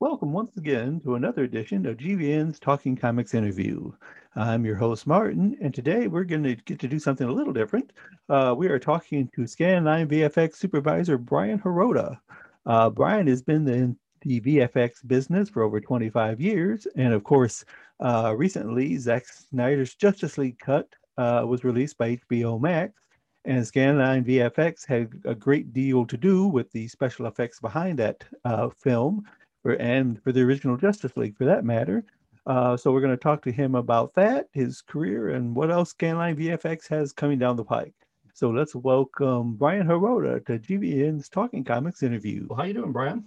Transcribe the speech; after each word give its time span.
Welcome 0.00 0.32
once 0.32 0.56
again 0.56 1.00
to 1.00 1.14
another 1.14 1.44
edition 1.44 1.86
of 1.86 1.96
GVN's 1.96 2.58
Talking 2.58 2.96
Comics 2.96 3.34
Interview. 3.34 3.92
I'm 4.36 4.64
your 4.64 4.76
host, 4.76 5.06
Martin, 5.06 5.56
and 5.60 5.74
today 5.74 6.06
we're 6.06 6.24
going 6.24 6.42
to 6.42 6.54
get 6.54 6.78
to 6.80 6.88
do 6.88 6.98
something 6.98 7.28
a 7.28 7.32
little 7.32 7.52
different. 7.52 7.92
Uh, 8.28 8.54
we 8.56 8.68
are 8.68 8.78
talking 8.78 9.28
to 9.34 9.42
Scanline 9.42 10.06
VFX 10.06 10.56
supervisor 10.56 11.18
Brian 11.18 11.58
Hirota. 11.58 12.18
Uh, 12.66 12.90
Brian 12.90 13.26
has 13.26 13.42
been 13.42 13.68
in 13.68 13.96
the 14.22 14.40
VFX 14.40 15.06
business 15.06 15.48
for 15.48 15.62
over 15.62 15.80
25 15.80 16.40
years, 16.40 16.86
and 16.96 17.12
of 17.12 17.24
course, 17.24 17.64
uh, 18.00 18.34
recently 18.36 18.96
Zack 18.96 19.26
Snyder's 19.26 19.94
Justice 19.94 20.38
League 20.38 20.58
cut 20.58 20.88
uh, 21.16 21.44
was 21.46 21.64
released 21.64 21.98
by 21.98 22.16
HBO 22.16 22.60
Max, 22.60 22.92
and 23.44 23.62
Scanline 23.64 24.24
VFX 24.24 24.86
had 24.86 25.10
a 25.24 25.34
great 25.34 25.72
deal 25.72 26.06
to 26.06 26.16
do 26.16 26.46
with 26.46 26.70
the 26.72 26.86
special 26.88 27.26
effects 27.26 27.60
behind 27.60 27.98
that 27.98 28.24
uh, 28.44 28.68
film 28.68 29.24
for, 29.62 29.72
and 29.74 30.22
for 30.22 30.32
the 30.32 30.42
original 30.42 30.76
Justice 30.76 31.16
League 31.16 31.36
for 31.36 31.44
that 31.44 31.64
matter. 31.64 32.04
Uh, 32.46 32.76
so 32.76 32.92
we're 32.92 33.00
going 33.00 33.10
to 33.10 33.16
talk 33.16 33.42
to 33.42 33.52
him 33.52 33.74
about 33.74 34.14
that, 34.14 34.48
his 34.52 34.80
career, 34.80 35.30
and 35.30 35.54
what 35.54 35.70
else 35.70 35.92
Scanline 35.92 36.38
VFX 36.38 36.88
has 36.88 37.12
coming 37.12 37.38
down 37.38 37.56
the 37.56 37.64
pike. 37.64 37.94
So 38.32 38.50
let's 38.50 38.74
welcome 38.74 39.54
Brian 39.56 39.86
Hirota 39.86 40.46
to 40.46 40.58
GVN's 40.58 41.28
Talking 41.28 41.64
Comics 41.64 42.04
interview. 42.04 42.46
How 42.54 42.62
are 42.62 42.66
you 42.68 42.74
doing, 42.74 42.92
Brian? 42.92 43.24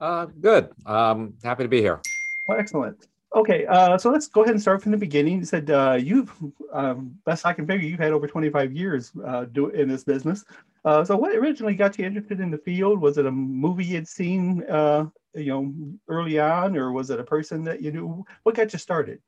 Uh, 0.00 0.26
good. 0.40 0.70
Um, 0.86 1.34
happy 1.42 1.64
to 1.64 1.68
be 1.68 1.80
here. 1.80 2.00
Well, 2.46 2.58
excellent. 2.58 3.06
Okay, 3.34 3.64
uh, 3.66 3.96
so 3.96 4.10
let's 4.10 4.26
go 4.26 4.42
ahead 4.42 4.54
and 4.54 4.60
start 4.60 4.82
from 4.82 4.90
the 4.90 4.98
beginning. 4.98 5.38
You 5.38 5.44
said 5.44 5.70
uh, 5.70 5.96
you've, 6.00 6.32
um, 6.72 7.16
best 7.24 7.46
I 7.46 7.52
can 7.52 7.64
figure, 7.64 7.86
you've 7.86 8.00
had 8.00 8.12
over 8.12 8.26
25 8.26 8.72
years 8.72 9.12
uh, 9.24 9.44
do, 9.44 9.68
in 9.68 9.88
this 9.88 10.02
business. 10.02 10.44
Uh, 10.84 11.04
so 11.04 11.16
what 11.16 11.32
originally 11.36 11.74
got 11.74 11.96
you 11.96 12.06
interested 12.06 12.40
in 12.40 12.50
the 12.50 12.58
field? 12.58 13.00
Was 13.00 13.18
it 13.18 13.26
a 13.26 13.30
movie 13.30 13.84
you'd 13.84 14.08
seen, 14.08 14.64
uh, 14.64 15.06
you 15.34 15.46
know, 15.46 15.72
early 16.08 16.40
on, 16.40 16.76
or 16.76 16.90
was 16.90 17.10
it 17.10 17.20
a 17.20 17.24
person 17.24 17.62
that 17.64 17.82
you 17.82 17.92
knew? 17.92 18.24
What 18.42 18.56
got 18.56 18.72
you 18.72 18.78
started? 18.80 19.20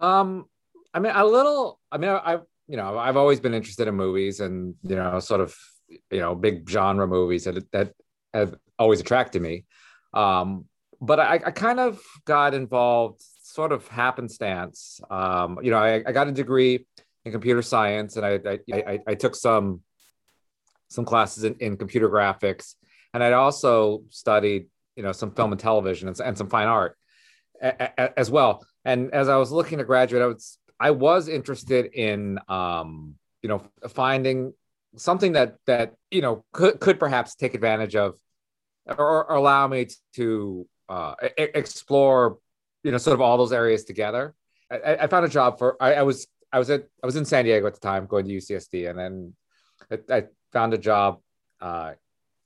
Um, 0.00 0.46
I 0.94 1.00
mean, 1.00 1.12
a 1.14 1.26
little. 1.26 1.80
I 1.90 1.98
mean, 1.98 2.10
I, 2.10 2.38
you 2.66 2.76
know, 2.76 2.96
I've 2.96 3.16
always 3.16 3.40
been 3.40 3.54
interested 3.54 3.88
in 3.88 3.94
movies, 3.94 4.40
and 4.40 4.74
you 4.82 4.96
know, 4.96 5.18
sort 5.18 5.40
of, 5.40 5.54
you 6.10 6.20
know, 6.20 6.34
big 6.34 6.68
genre 6.68 7.06
movies 7.06 7.44
that 7.44 7.70
that 7.72 7.92
have 8.34 8.54
always 8.78 9.00
attracted 9.00 9.42
me. 9.42 9.64
Um, 10.14 10.66
but 11.00 11.18
I, 11.18 11.34
I 11.34 11.50
kind 11.50 11.80
of 11.80 12.00
got 12.24 12.54
involved, 12.54 13.22
sort 13.42 13.72
of 13.72 13.86
happenstance. 13.88 15.00
Um, 15.10 15.58
you 15.62 15.70
know, 15.70 15.78
I, 15.78 16.02
I 16.06 16.12
got 16.12 16.28
a 16.28 16.32
degree 16.32 16.86
in 17.24 17.32
computer 17.32 17.62
science, 17.62 18.16
and 18.16 18.24
I 18.24 18.58
I, 18.72 18.98
I, 19.06 19.14
took 19.14 19.34
some 19.34 19.80
some 20.88 21.04
classes 21.04 21.44
in, 21.44 21.54
in 21.56 21.76
computer 21.76 22.08
graphics, 22.08 22.74
and 23.14 23.22
I 23.22 23.32
also 23.32 24.04
studied 24.10 24.66
you 24.96 25.02
know 25.02 25.12
some 25.12 25.32
film 25.32 25.52
and 25.52 25.60
television 25.60 26.08
and, 26.08 26.18
and 26.20 26.36
some 26.36 26.48
fine 26.48 26.68
art 26.68 26.96
a, 27.60 27.90
a, 27.98 28.18
as 28.18 28.30
well. 28.30 28.64
And 28.84 29.12
as 29.12 29.28
I 29.28 29.36
was 29.36 29.52
looking 29.52 29.78
to 29.78 29.84
graduate, 29.84 30.22
I 30.22 30.26
was 30.26 30.58
I 30.78 30.90
was 30.90 31.28
interested 31.28 31.86
in 31.94 32.38
um, 32.48 33.14
you 33.42 33.48
know 33.48 33.62
finding 33.88 34.52
something 34.96 35.32
that 35.32 35.56
that 35.66 35.94
you 36.10 36.20
know 36.20 36.44
could 36.52 36.80
could 36.80 36.98
perhaps 36.98 37.34
take 37.34 37.54
advantage 37.54 37.96
of 37.96 38.14
or, 38.86 39.24
or 39.24 39.36
allow 39.36 39.66
me 39.68 39.88
to 40.14 40.66
uh, 40.88 41.14
explore 41.36 42.38
you 42.82 42.90
know 42.90 42.98
sort 42.98 43.14
of 43.14 43.20
all 43.20 43.38
those 43.38 43.52
areas 43.52 43.84
together. 43.84 44.34
I, 44.70 44.96
I 45.00 45.06
found 45.06 45.24
a 45.24 45.28
job 45.28 45.58
for 45.58 45.76
I, 45.82 45.94
I, 45.94 46.02
was 46.02 46.26
I 46.52 46.58
was 46.58 46.70
at 46.70 46.86
I 47.02 47.06
was 47.06 47.16
in 47.16 47.24
San 47.24 47.44
Diego 47.44 47.66
at 47.66 47.74
the 47.74 47.80
time 47.80 48.06
going 48.06 48.26
to 48.26 48.32
UCSD, 48.32 48.90
and 48.90 48.98
then 48.98 49.34
I, 49.90 50.16
I 50.16 50.24
found 50.52 50.74
a 50.74 50.78
job 50.78 51.20
uh, 51.60 51.92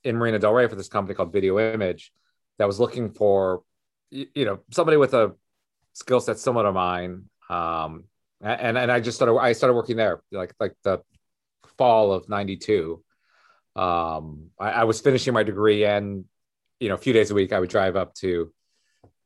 in 0.04 0.16
Marina 0.16 0.38
Del 0.38 0.52
Rey 0.52 0.68
for 0.68 0.76
this 0.76 0.88
company 0.88 1.14
called 1.14 1.32
Video 1.32 1.58
Image 1.58 2.12
that 2.58 2.66
was 2.66 2.80
looking 2.80 3.10
for 3.10 3.62
you 4.10 4.44
know 4.44 4.60
somebody 4.70 4.96
with 4.96 5.14
a 5.14 5.34
skill 5.92 6.20
set 6.20 6.38
similar 6.38 6.64
to 6.64 6.72
mine. 6.72 7.24
Um, 7.48 8.04
and 8.40 8.76
and 8.76 8.92
I 8.92 9.00
just 9.00 9.16
started 9.16 9.38
I 9.38 9.52
started 9.52 9.74
working 9.74 9.96
there 9.96 10.20
like 10.30 10.52
like 10.60 10.74
the 10.82 11.00
fall 11.78 12.12
of 12.12 12.28
'92. 12.28 13.02
Um, 13.74 14.50
I, 14.58 14.70
I 14.70 14.84
was 14.84 15.00
finishing 15.00 15.34
my 15.34 15.42
degree 15.42 15.84
and 15.84 16.24
you 16.80 16.88
know, 16.88 16.94
a 16.94 16.98
few 16.98 17.12
days 17.12 17.30
a 17.30 17.34
week, 17.34 17.52
I 17.52 17.60
would 17.60 17.70
drive 17.70 17.96
up 17.96 18.14
to 18.16 18.52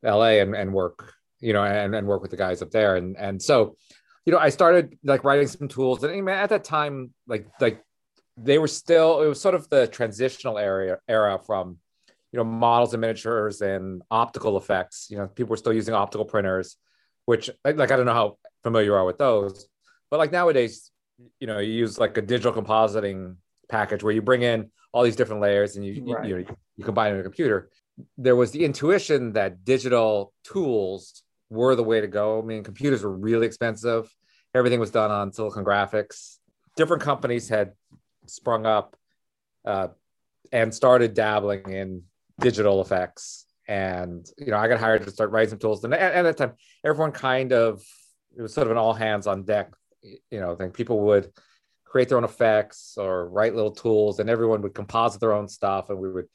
LA 0.02 0.40
and, 0.40 0.54
and 0.54 0.72
work, 0.72 1.14
you 1.40 1.52
know, 1.52 1.64
and, 1.64 1.94
and 1.94 2.06
work 2.06 2.22
with 2.22 2.30
the 2.30 2.36
guys 2.36 2.62
up 2.62 2.70
there. 2.70 2.96
And, 2.96 3.16
and 3.16 3.42
so, 3.42 3.76
you 4.24 4.32
know, 4.32 4.38
I 4.38 4.50
started 4.50 4.96
like 5.02 5.24
writing 5.24 5.48
some 5.48 5.68
tools 5.68 6.02
and 6.04 6.28
at 6.28 6.50
that 6.50 6.64
time, 6.64 7.12
like, 7.26 7.46
like 7.60 7.82
they 8.36 8.58
were 8.58 8.68
still, 8.68 9.22
it 9.22 9.26
was 9.26 9.40
sort 9.40 9.54
of 9.54 9.68
the 9.68 9.86
transitional 9.86 10.58
area 10.58 10.98
era 11.08 11.38
from, 11.44 11.78
you 12.32 12.36
know, 12.36 12.44
models 12.44 12.94
and 12.94 13.00
miniatures 13.00 13.60
and 13.60 14.02
optical 14.10 14.56
effects. 14.56 15.08
You 15.10 15.18
know, 15.18 15.26
people 15.26 15.50
were 15.50 15.56
still 15.56 15.72
using 15.72 15.94
optical 15.94 16.24
printers, 16.24 16.76
which 17.24 17.50
like, 17.64 17.90
I 17.90 17.96
don't 17.96 18.06
know 18.06 18.14
how 18.14 18.38
familiar 18.62 18.86
you 18.86 18.94
are 18.94 19.04
with 19.04 19.18
those, 19.18 19.66
but 20.10 20.18
like 20.18 20.30
nowadays, 20.30 20.89
you 21.38 21.46
know, 21.46 21.58
you 21.58 21.72
use 21.72 21.98
like 21.98 22.16
a 22.16 22.22
digital 22.22 22.52
compositing 22.52 23.36
package 23.68 24.02
where 24.02 24.12
you 24.12 24.22
bring 24.22 24.42
in 24.42 24.70
all 24.92 25.02
these 25.02 25.16
different 25.16 25.40
layers 25.40 25.76
and 25.76 25.84
you, 25.84 26.14
right. 26.14 26.24
you, 26.24 26.38
you, 26.38 26.44
know, 26.44 26.56
you 26.76 26.84
combine 26.84 27.12
it 27.12 27.14
in 27.14 27.20
a 27.20 27.22
computer. 27.22 27.70
There 28.16 28.36
was 28.36 28.50
the 28.50 28.64
intuition 28.64 29.32
that 29.34 29.64
digital 29.64 30.32
tools 30.44 31.22
were 31.48 31.74
the 31.74 31.82
way 31.82 32.00
to 32.00 32.06
go. 32.06 32.40
I 32.40 32.44
mean, 32.44 32.64
computers 32.64 33.02
were 33.02 33.14
really 33.14 33.46
expensive. 33.46 34.12
Everything 34.54 34.80
was 34.80 34.90
done 34.90 35.10
on 35.10 35.32
Silicon 35.32 35.64
Graphics. 35.64 36.38
Different 36.76 37.02
companies 37.02 37.48
had 37.48 37.72
sprung 38.26 38.66
up 38.66 38.96
uh, 39.64 39.88
and 40.52 40.74
started 40.74 41.14
dabbling 41.14 41.70
in 41.70 42.02
digital 42.40 42.80
effects. 42.80 43.46
And 43.68 44.26
you 44.38 44.46
know, 44.46 44.56
I 44.56 44.66
got 44.66 44.80
hired 44.80 45.04
to 45.04 45.10
start 45.10 45.30
writing 45.30 45.50
some 45.50 45.58
tools. 45.58 45.84
And 45.84 45.94
at, 45.94 46.14
at 46.14 46.22
that 46.22 46.36
time, 46.36 46.52
everyone 46.84 47.12
kind 47.12 47.52
of 47.52 47.82
it 48.36 48.42
was 48.42 48.54
sort 48.54 48.66
of 48.66 48.72
an 48.72 48.76
all 48.76 48.94
hands 48.94 49.26
on 49.26 49.44
deck. 49.44 49.70
You 50.02 50.40
know, 50.40 50.54
thing. 50.56 50.70
People 50.70 51.00
would 51.00 51.30
create 51.84 52.08
their 52.08 52.18
own 52.18 52.24
effects 52.24 52.94
or 52.96 53.28
write 53.28 53.54
little 53.54 53.72
tools, 53.72 54.20
and 54.20 54.30
everyone 54.30 54.62
would 54.62 54.74
composite 54.74 55.20
their 55.20 55.32
own 55.32 55.48
stuff, 55.48 55.90
and 55.90 55.98
we 55.98 56.10
would 56.10 56.26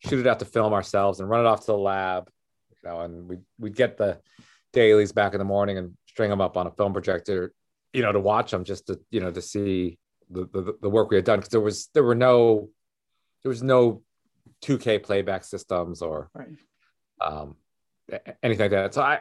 shoot 0.00 0.20
it 0.20 0.26
out 0.26 0.38
to 0.40 0.44
film 0.44 0.72
ourselves 0.72 1.20
and 1.20 1.28
run 1.28 1.40
it 1.40 1.48
off 1.48 1.60
to 1.60 1.66
the 1.66 1.78
lab. 1.78 2.28
You 2.70 2.90
know, 2.90 3.00
and 3.00 3.28
we 3.28 3.38
we'd 3.58 3.76
get 3.76 3.96
the 3.96 4.20
dailies 4.72 5.12
back 5.12 5.32
in 5.32 5.38
the 5.38 5.44
morning 5.44 5.78
and 5.78 5.94
string 6.08 6.30
them 6.30 6.40
up 6.40 6.56
on 6.56 6.66
a 6.66 6.70
film 6.72 6.92
projector, 6.92 7.52
you 7.92 8.02
know, 8.02 8.12
to 8.12 8.20
watch 8.20 8.50
them 8.50 8.64
just 8.64 8.86
to 8.88 9.00
you 9.10 9.20
know 9.20 9.30
to 9.30 9.40
see 9.40 9.98
the 10.30 10.46
the, 10.52 10.74
the 10.82 10.90
work 10.90 11.10
we 11.10 11.16
had 11.16 11.24
done 11.24 11.38
because 11.38 11.50
there 11.50 11.60
was 11.60 11.88
there 11.94 12.02
were 12.04 12.14
no 12.14 12.68
there 13.42 13.50
was 13.50 13.62
no 13.62 14.02
2K 14.62 15.02
playback 15.02 15.44
systems 15.44 16.02
or 16.02 16.30
Right. 16.34 16.48
um, 17.20 17.56
anything 18.42 18.64
like 18.64 18.70
that. 18.72 18.94
So 18.94 19.02
I 19.02 19.20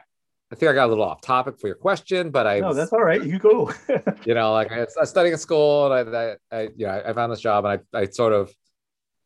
I 0.52 0.56
think 0.56 0.70
I 0.70 0.74
got 0.74 0.86
a 0.86 0.90
little 0.90 1.04
off 1.04 1.22
topic 1.22 1.60
for 1.60 1.68
your 1.68 1.76
question, 1.76 2.30
but 2.30 2.46
I 2.46 2.60
No, 2.60 2.68
was- 2.68 2.78
that's 2.78 2.94
all 2.94 3.04
right. 3.04 3.24
You 3.24 3.40
go. 3.40 3.72
you 4.26 4.36
know, 4.36 4.54
like 4.54 4.72
I 4.72 4.86
was 4.98 5.10
studying 5.10 5.34
at 5.34 5.40
school 5.40 5.92
and 5.92 6.16
I, 6.16 6.36
I, 6.52 6.58
I 6.58 6.62
you 6.76 6.86
know, 6.86 7.02
I 7.06 7.14
found 7.14 7.32
this 7.32 7.42
job 7.42 7.66
and 7.66 7.82
I, 7.94 8.00
I 8.00 8.06
sort 8.06 8.34
of, 8.34 8.54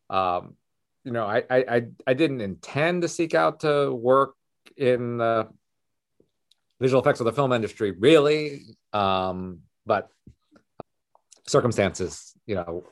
um, 0.08 0.56
you 1.04 1.12
know, 1.12 1.26
I, 1.26 1.42
I, 1.50 1.56
I, 1.68 1.82
I 2.06 2.14
didn't 2.14 2.40
intend 2.40 3.02
to 3.02 3.08
seek 3.08 3.34
out 3.34 3.60
to 3.60 3.92
work 3.92 4.34
in 4.76 5.18
the 5.18 5.48
visual 6.80 7.02
effects 7.02 7.20
of 7.20 7.26
the 7.26 7.32
film 7.32 7.52
industry 7.52 7.90
really. 7.90 8.62
Um, 8.94 9.60
but 9.84 10.08
circumstances, 11.46 12.34
you 12.46 12.54
know, 12.54 12.84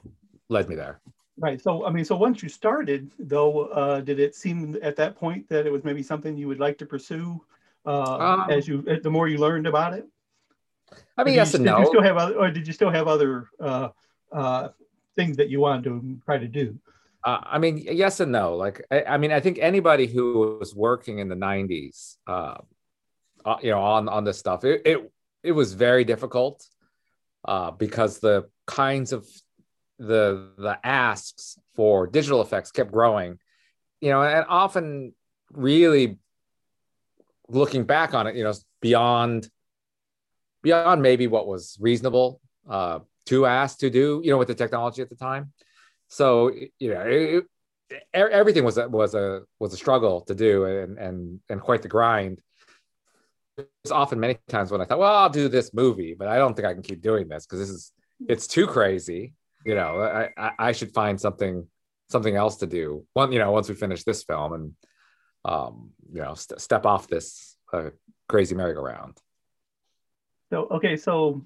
led 0.51 0.69
me 0.69 0.75
there. 0.75 1.01
Right. 1.39 1.61
So, 1.61 1.87
I 1.87 1.91
mean, 1.91 2.05
so 2.05 2.17
once 2.17 2.43
you 2.43 2.49
started, 2.49 3.11
though, 3.19 3.67
uh, 3.67 4.01
did 4.01 4.21
it 4.21 4.35
seem 4.35 4.77
at 4.83 4.97
that 4.97 5.17
point 5.17 5.49
that 5.49 5.67
it 5.67 5.73
was 5.73 5.85
maybe 5.85 6.03
something 6.03 6.37
you 6.37 6.49
would 6.49 6.61
like 6.61 6.77
to 6.79 6.87
pursue 6.87 7.41
uh, 7.89 8.19
Um, 8.19 8.51
as 8.51 8.69
you, 8.69 8.83
the 9.03 9.11
more 9.11 9.29
you 9.29 9.39
learned 9.39 9.67
about 9.67 9.95
it? 9.95 10.05
I 11.17 11.25
mean, 11.25 11.33
did 11.33 11.37
yes 11.37 11.53
you, 11.53 11.57
and 11.59 11.65
did 11.65 11.71
no. 11.73 11.79
You 11.81 11.87
still 11.87 12.03
have 12.03 12.17
other, 12.17 12.35
or 12.35 12.51
did 12.51 12.67
you 12.67 12.73
still 12.73 12.91
have 12.91 13.09
other 13.09 13.49
uh, 13.61 13.89
uh, 14.33 14.69
things 15.17 15.37
that 15.39 15.49
you 15.49 15.61
wanted 15.61 15.85
to 15.85 16.19
try 16.25 16.39
to 16.39 16.49
do? 16.49 16.79
Uh, 17.25 17.41
I 17.43 17.59
mean, 17.59 17.79
yes 17.79 18.21
and 18.21 18.31
no. 18.31 18.57
Like, 18.57 18.85
I, 18.91 19.03
I 19.03 19.17
mean, 19.19 19.33
I 19.33 19.41
think 19.41 19.59
anybody 19.59 20.07
who 20.07 20.59
was 20.61 20.75
working 20.75 21.19
in 21.19 21.29
the 21.29 21.35
'90s, 21.35 22.17
uh, 22.27 22.59
uh, 23.45 23.57
you 23.63 23.71
know, 23.71 23.81
on 23.81 24.09
on 24.09 24.25
this 24.25 24.39
stuff, 24.39 24.65
it 24.65 24.83
it, 24.85 25.13
it 25.43 25.53
was 25.53 25.73
very 25.73 26.05
difficult 26.05 26.67
uh, 27.47 27.71
because 27.71 28.19
the 28.21 28.49
kinds 28.67 29.13
of 29.13 29.27
the 29.99 30.51
the 30.59 30.79
asks 30.85 31.59
for 31.75 32.07
digital 32.07 32.41
effects 32.41 32.71
kept 32.71 32.93
growing, 32.93 33.39
you 34.01 34.11
know, 34.11 34.23
and 34.23 34.47
often 34.49 35.15
really 35.53 36.19
looking 37.49 37.85
back 37.85 38.15
on 38.15 38.27
it, 38.27 38.37
you 38.37 38.45
know, 38.45 38.53
beyond 38.81 39.49
beyond 40.63 41.03
maybe 41.03 41.27
what 41.27 41.47
was 41.47 41.77
reasonable 41.81 42.41
uh, 42.69 42.99
to 43.27 43.47
ask 43.47 43.79
to 43.79 43.91
do, 43.91 44.21
you 44.25 44.31
know, 44.31 44.39
with 44.39 44.49
the 44.49 44.55
technology 44.55 45.03
at 45.03 45.09
the 45.09 45.17
time. 45.17 45.53
So 46.09 46.51
you 46.79 46.95
know 46.95 47.03
it, 47.03 47.45
it, 47.91 48.01
everything 48.13 48.65
was 48.65 48.79
a, 48.79 48.89
was 48.89 49.15
a 49.15 49.43
was 49.59 49.73
a 49.73 49.77
struggle 49.77 50.23
to 50.23 50.35
do 50.35 50.65
and 50.65 50.99
and 50.99 51.41
and 51.49 51.61
quite 51.61 51.83
the 51.83 51.89
grind. 51.89 52.41
It's 53.85 53.91
often 53.91 54.21
many 54.21 54.39
times 54.47 54.71
when 54.71 54.81
i 54.81 54.85
thought 54.85 55.01
well 55.01 55.17
i'll 55.17 55.29
do 55.29 55.49
this 55.49 55.75
movie 55.75 56.15
but 56.17 56.29
i 56.29 56.37
don't 56.37 56.55
think 56.55 56.69
i 56.69 56.73
can 56.73 56.83
keep 56.83 57.03
doing 57.03 57.27
this 57.27 57.45
because 57.45 57.59
this 57.59 57.71
is 57.71 57.93
it's 58.29 58.47
too 58.47 58.69
crazy 58.69 59.33
you 59.65 59.75
know 59.75 60.01
I, 60.01 60.29
I 60.37 60.53
i 60.69 60.73
should 60.73 60.95
find 60.95 61.21
something 61.21 61.67
something 62.09 62.37
else 62.37 62.57
to 62.59 62.67
do 62.67 63.05
one 63.13 63.33
you 63.33 63.39
know 63.39 63.51
once 63.51 63.69
we 63.69 63.75
finish 63.75 64.05
this 64.05 64.25
film. 64.25 64.53
And 64.53 64.73
um 65.49 65.91
you 66.13 66.21
know 66.21 66.35
st- 66.35 66.61
step 66.61 66.85
off 66.87 67.09
this 67.09 67.57
uh, 67.73 67.91
crazy 68.29 68.55
merry-go-round 68.55 69.21
So, 70.51 70.67
okay, 70.71 70.97
so 70.97 71.43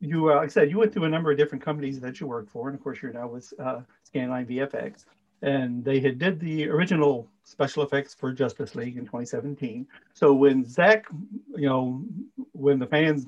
you, 0.00 0.30
uh, 0.30 0.36
like 0.36 0.44
I 0.44 0.48
said, 0.48 0.70
you 0.70 0.78
went 0.78 0.92
through 0.92 1.04
a 1.04 1.08
number 1.08 1.30
of 1.30 1.38
different 1.38 1.64
companies 1.64 1.98
that 2.00 2.20
you 2.20 2.26
worked 2.26 2.50
for, 2.50 2.68
and 2.68 2.76
of 2.76 2.82
course, 2.82 2.98
you're 3.00 3.12
now 3.12 3.28
with 3.28 3.52
uh, 3.58 3.80
Scanline 4.06 4.46
VFX, 4.46 5.04
and 5.42 5.84
they 5.84 5.98
had 6.00 6.18
did 6.18 6.38
the 6.40 6.68
original 6.68 7.26
special 7.44 7.82
effects 7.82 8.14
for 8.14 8.32
Justice 8.32 8.74
League 8.74 8.96
in 8.96 9.04
2017. 9.04 9.86
So 10.12 10.32
when 10.32 10.64
Zack, 10.64 11.06
you 11.56 11.68
know, 11.68 12.04
when 12.52 12.78
the 12.78 12.86
fans 12.86 13.26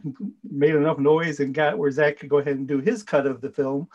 made 0.51 0.75
enough 0.75 0.99
noise 0.99 1.41
and 1.41 1.55
got 1.55 1.79
where 1.79 1.91
Zack 1.91 2.19
could 2.19 2.29
go 2.29 2.39
ahead 2.39 2.57
and 2.57 2.69
do 2.69 2.79
his 2.79 3.03
cut 3.03 3.27
of 3.27 3.41
the 3.41 3.51
film, 3.51 3.89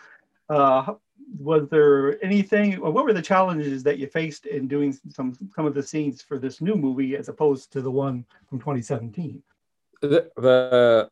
uh, 0.49 0.93
was 1.39 1.67
there 1.69 2.23
anything? 2.23 2.77
Or 2.79 2.91
what 2.91 3.05
were 3.05 3.13
the 3.13 3.21
challenges 3.21 3.83
that 3.83 3.97
you 3.97 4.07
faced 4.07 4.45
in 4.45 4.67
doing 4.67 4.97
some 5.09 5.37
some 5.55 5.65
of 5.65 5.73
the 5.73 5.83
scenes 5.83 6.21
for 6.21 6.39
this 6.39 6.61
new 6.61 6.75
movie 6.75 7.15
as 7.15 7.29
opposed 7.29 7.71
to 7.73 7.81
the 7.81 7.91
one 7.91 8.25
from 8.49 8.59
2017? 8.59 9.41
the 10.01 10.31
the 10.35 11.09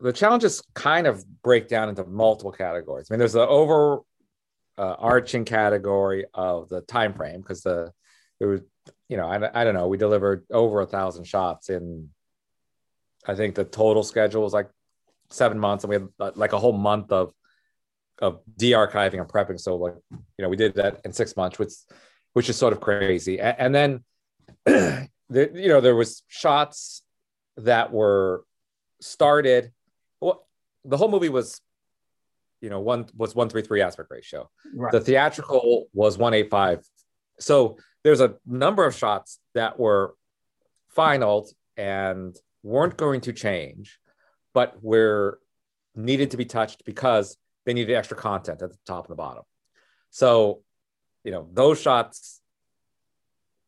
the 0.00 0.12
challenges 0.12 0.62
kind 0.74 1.06
of 1.06 1.24
break 1.42 1.68
down 1.68 1.88
into 1.88 2.04
multiple 2.04 2.52
categories. 2.52 3.06
I 3.10 3.14
mean, 3.14 3.20
there's 3.20 3.32
the 3.32 3.46
over 3.46 4.00
uh, 4.76 4.96
arching 4.98 5.44
category 5.44 6.26
of 6.34 6.68
the 6.68 6.80
time 6.82 7.14
frame 7.14 7.40
because 7.40 7.62
the 7.62 7.92
it 8.40 8.46
was 8.46 8.60
you 9.08 9.16
know 9.16 9.26
I, 9.26 9.60
I 9.60 9.64
don't 9.64 9.74
know 9.74 9.86
we 9.86 9.96
delivered 9.96 10.44
over 10.50 10.80
a 10.80 10.86
thousand 10.86 11.24
shots 11.24 11.70
in 11.70 12.10
I 13.26 13.34
think 13.34 13.54
the 13.54 13.64
total 13.64 14.02
schedule 14.02 14.42
was 14.42 14.52
like 14.52 14.68
seven 15.30 15.58
months 15.58 15.84
and 15.84 15.90
we 15.90 15.94
had 15.96 16.36
like 16.36 16.52
a 16.52 16.58
whole 16.58 16.72
month 16.72 17.12
of 17.12 17.32
of 18.20 18.40
de-archiving 18.56 19.20
and 19.20 19.28
prepping. 19.28 19.60
So 19.60 19.76
like 19.76 19.94
you 20.10 20.42
know 20.42 20.48
we 20.48 20.56
did 20.56 20.74
that 20.74 21.00
in 21.04 21.12
six 21.12 21.36
months, 21.36 21.58
which 21.58 21.72
which 22.32 22.48
is 22.48 22.56
sort 22.56 22.72
of 22.72 22.80
crazy. 22.80 23.38
A- 23.38 23.56
And, 23.58 23.74
then 23.74 24.04
the, 24.64 25.08
you 25.30 25.68
know 25.68 25.80
there 25.80 25.94
was 25.96 26.22
shots 26.28 27.02
that 27.56 27.92
were 27.92 28.44
started. 29.00 29.72
Well, 30.20 30.46
the 30.84 30.96
whole 30.96 31.10
movie 31.10 31.28
was, 31.28 31.60
you 32.60 32.70
know, 32.70 32.80
one 32.80 33.06
was 33.16 33.34
one 33.34 33.48
three 33.48 33.62
three 33.62 33.82
aspect 33.82 34.10
ratio. 34.10 34.50
Right. 34.74 34.92
The 34.92 35.00
theatrical 35.00 35.86
was 35.92 36.18
one 36.18 36.34
eight 36.34 36.50
five. 36.50 36.84
So 37.38 37.78
there's 38.02 38.20
a 38.20 38.34
number 38.46 38.84
of 38.84 38.94
shots 38.94 39.38
that 39.54 39.78
were 39.78 40.14
finaled 40.96 41.52
and 41.76 42.36
weren't 42.62 42.96
going 42.96 43.22
to 43.22 43.32
change, 43.32 43.98
but 44.52 44.82
were 44.82 45.38
needed 45.96 46.30
to 46.32 46.36
be 46.36 46.44
touched 46.44 46.84
because 46.84 47.36
they 47.64 47.74
needed 47.74 47.94
extra 47.94 48.16
content 48.16 48.62
at 48.62 48.70
the 48.70 48.78
top 48.86 49.06
and 49.06 49.12
the 49.12 49.16
bottom. 49.16 49.42
So, 50.10 50.62
you 51.24 51.30
know, 51.30 51.48
those 51.52 51.80
shots 51.80 52.40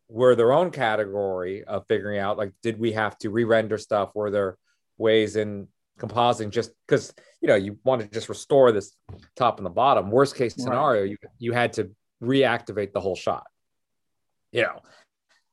were 0.08 0.34
their 0.34 0.52
own 0.52 0.70
category 0.70 1.64
of 1.64 1.86
figuring 1.88 2.18
out 2.18 2.38
like 2.38 2.52
did 2.62 2.78
we 2.78 2.92
have 2.92 3.18
to 3.18 3.30
re-render 3.30 3.78
stuff? 3.78 4.10
Were 4.14 4.30
there 4.30 4.56
ways 4.98 5.36
in 5.36 5.68
compositing 5.98 6.50
just 6.50 6.70
because 6.86 7.14
you 7.40 7.48
know 7.48 7.54
you 7.54 7.78
want 7.84 8.02
to 8.02 8.08
just 8.08 8.28
restore 8.28 8.70
this 8.72 8.94
top 9.34 9.58
and 9.58 9.66
the 9.66 9.70
bottom. 9.70 10.10
Worst 10.10 10.36
case 10.36 10.54
scenario 10.54 11.04
you, 11.04 11.16
you 11.38 11.52
had 11.52 11.72
to 11.74 11.90
reactivate 12.22 12.92
the 12.92 13.00
whole 13.00 13.16
shot. 13.16 13.46
You 14.52 14.62
know 14.62 14.80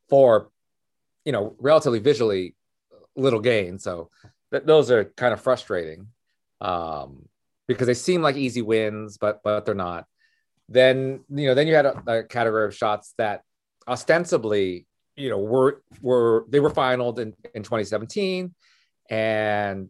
for 0.10 0.50
you 1.26 1.32
know 1.32 1.56
relatively 1.60 2.00
visually 2.00 2.56
little 3.16 3.40
gain. 3.40 3.80
So 3.80 4.10
th- 4.52 4.64
those 4.66 4.92
are 4.92 5.06
kind 5.06 5.34
of 5.34 5.42
frustrating. 5.42 6.08
Um 6.62 7.28
because 7.68 7.88
they 7.88 7.94
seem 7.94 8.22
like 8.22 8.36
easy 8.36 8.62
wins 8.62 9.18
but 9.18 9.42
but 9.44 9.66
they're 9.66 9.76
not 9.76 10.06
then 10.70 11.24
you 11.30 11.48
know 11.48 11.54
then 11.54 11.68
you 11.68 11.76
had 11.76 11.86
a, 11.86 12.04
a 12.08 12.24
category 12.24 12.66
of 12.66 12.76
shots 12.76 13.14
that 13.18 13.42
ostensibly, 13.88 14.86
you 15.16 15.30
know, 15.30 15.40
were 15.40 15.82
were 16.02 16.46
they 16.50 16.60
were 16.60 16.72
finaled 16.72 17.20
in, 17.20 17.34
in 17.54 17.64
2017, 17.64 18.54
and 19.10 19.90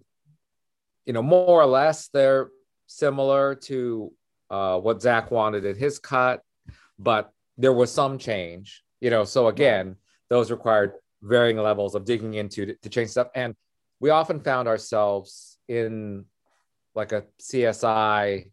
you 1.05 1.13
know, 1.13 1.21
more 1.21 1.61
or 1.61 1.65
less 1.65 2.07
they're 2.09 2.49
similar 2.87 3.55
to 3.55 4.11
uh, 4.49 4.79
what 4.79 5.01
Zack 5.01 5.31
wanted 5.31 5.65
in 5.65 5.75
his 5.75 5.99
cut, 5.99 6.41
but 6.99 7.31
there 7.57 7.73
was 7.73 7.91
some 7.91 8.17
change. 8.17 8.83
You 9.01 9.09
know, 9.09 9.23
so 9.23 9.47
again, 9.47 9.97
those 10.29 10.51
required 10.51 10.93
varying 11.21 11.57
levels 11.57 11.95
of 11.95 12.05
digging 12.05 12.33
into 12.33 12.65
to, 12.65 12.75
to 12.75 12.89
change 12.89 13.09
stuff, 13.09 13.27
and 13.35 13.55
we 13.99 14.09
often 14.09 14.39
found 14.39 14.67
ourselves 14.67 15.57
in 15.67 16.25
like 16.95 17.11
a 17.11 17.23
CSI 17.41 18.49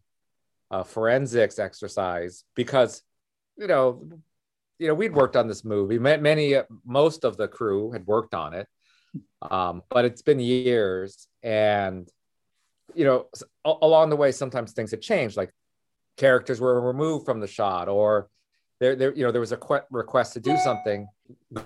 uh, 0.69 0.83
forensics 0.83 1.59
exercise 1.59 2.43
because 2.55 3.01
you 3.57 3.67
know 3.67 4.09
you 4.79 4.87
know 4.87 4.93
we'd 4.93 5.13
worked 5.13 5.35
on 5.35 5.47
this 5.47 5.63
movie. 5.63 5.99
Many 5.99 6.55
most 6.85 7.23
of 7.23 7.37
the 7.37 7.47
crew 7.47 7.91
had 7.91 8.05
worked 8.05 8.33
on 8.33 8.53
it 8.53 8.67
um, 9.41 9.83
but 9.89 10.05
it's 10.05 10.21
been 10.21 10.39
years 10.39 11.27
and 11.43 12.07
you 12.93 13.05
know 13.05 13.27
along 13.65 14.09
the 14.09 14.15
way 14.15 14.31
sometimes 14.31 14.73
things 14.73 14.91
had 14.91 15.01
changed 15.01 15.37
like 15.37 15.51
characters 16.17 16.59
were 16.59 16.79
removed 16.81 17.25
from 17.25 17.39
the 17.39 17.47
shot 17.47 17.87
or 17.87 18.29
there, 18.79 18.95
there 18.95 19.13
you 19.13 19.23
know 19.23 19.31
there 19.31 19.41
was 19.41 19.51
a 19.51 19.57
que- 19.57 19.85
request 19.89 20.33
to 20.33 20.39
do 20.39 20.57
something. 20.57 21.07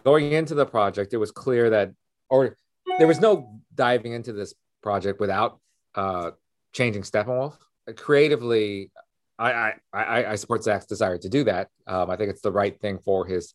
Going 0.04 0.32
into 0.32 0.54
the 0.54 0.66
project 0.66 1.14
it 1.14 1.18
was 1.18 1.32
clear 1.32 1.70
that 1.72 1.92
or 2.30 2.58
there 2.98 3.08
was 3.08 3.20
no 3.20 3.60
diving 3.74 4.14
into 4.14 4.34
this 4.34 4.54
project 4.84 5.20
without 5.20 5.60
uh, 5.96 6.32
changing 6.76 7.04
Steppenwolf. 7.04 7.58
Creatively, 7.96 8.92
I, 9.40 9.74
I 9.94 10.26
I 10.32 10.36
support 10.36 10.64
Zack's 10.64 10.86
desire 10.86 11.18
to 11.18 11.30
do 11.30 11.44
that. 11.46 11.70
Um, 11.88 12.10
I 12.10 12.16
think 12.18 12.30
it's 12.30 12.42
the 12.42 12.52
right 12.52 12.80
thing 12.80 13.00
for 13.00 13.26
his 13.26 13.54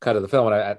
cut 0.00 0.16
of 0.16 0.22
the 0.22 0.28
film. 0.28 0.46
And 0.46 0.54
I, 0.54 0.76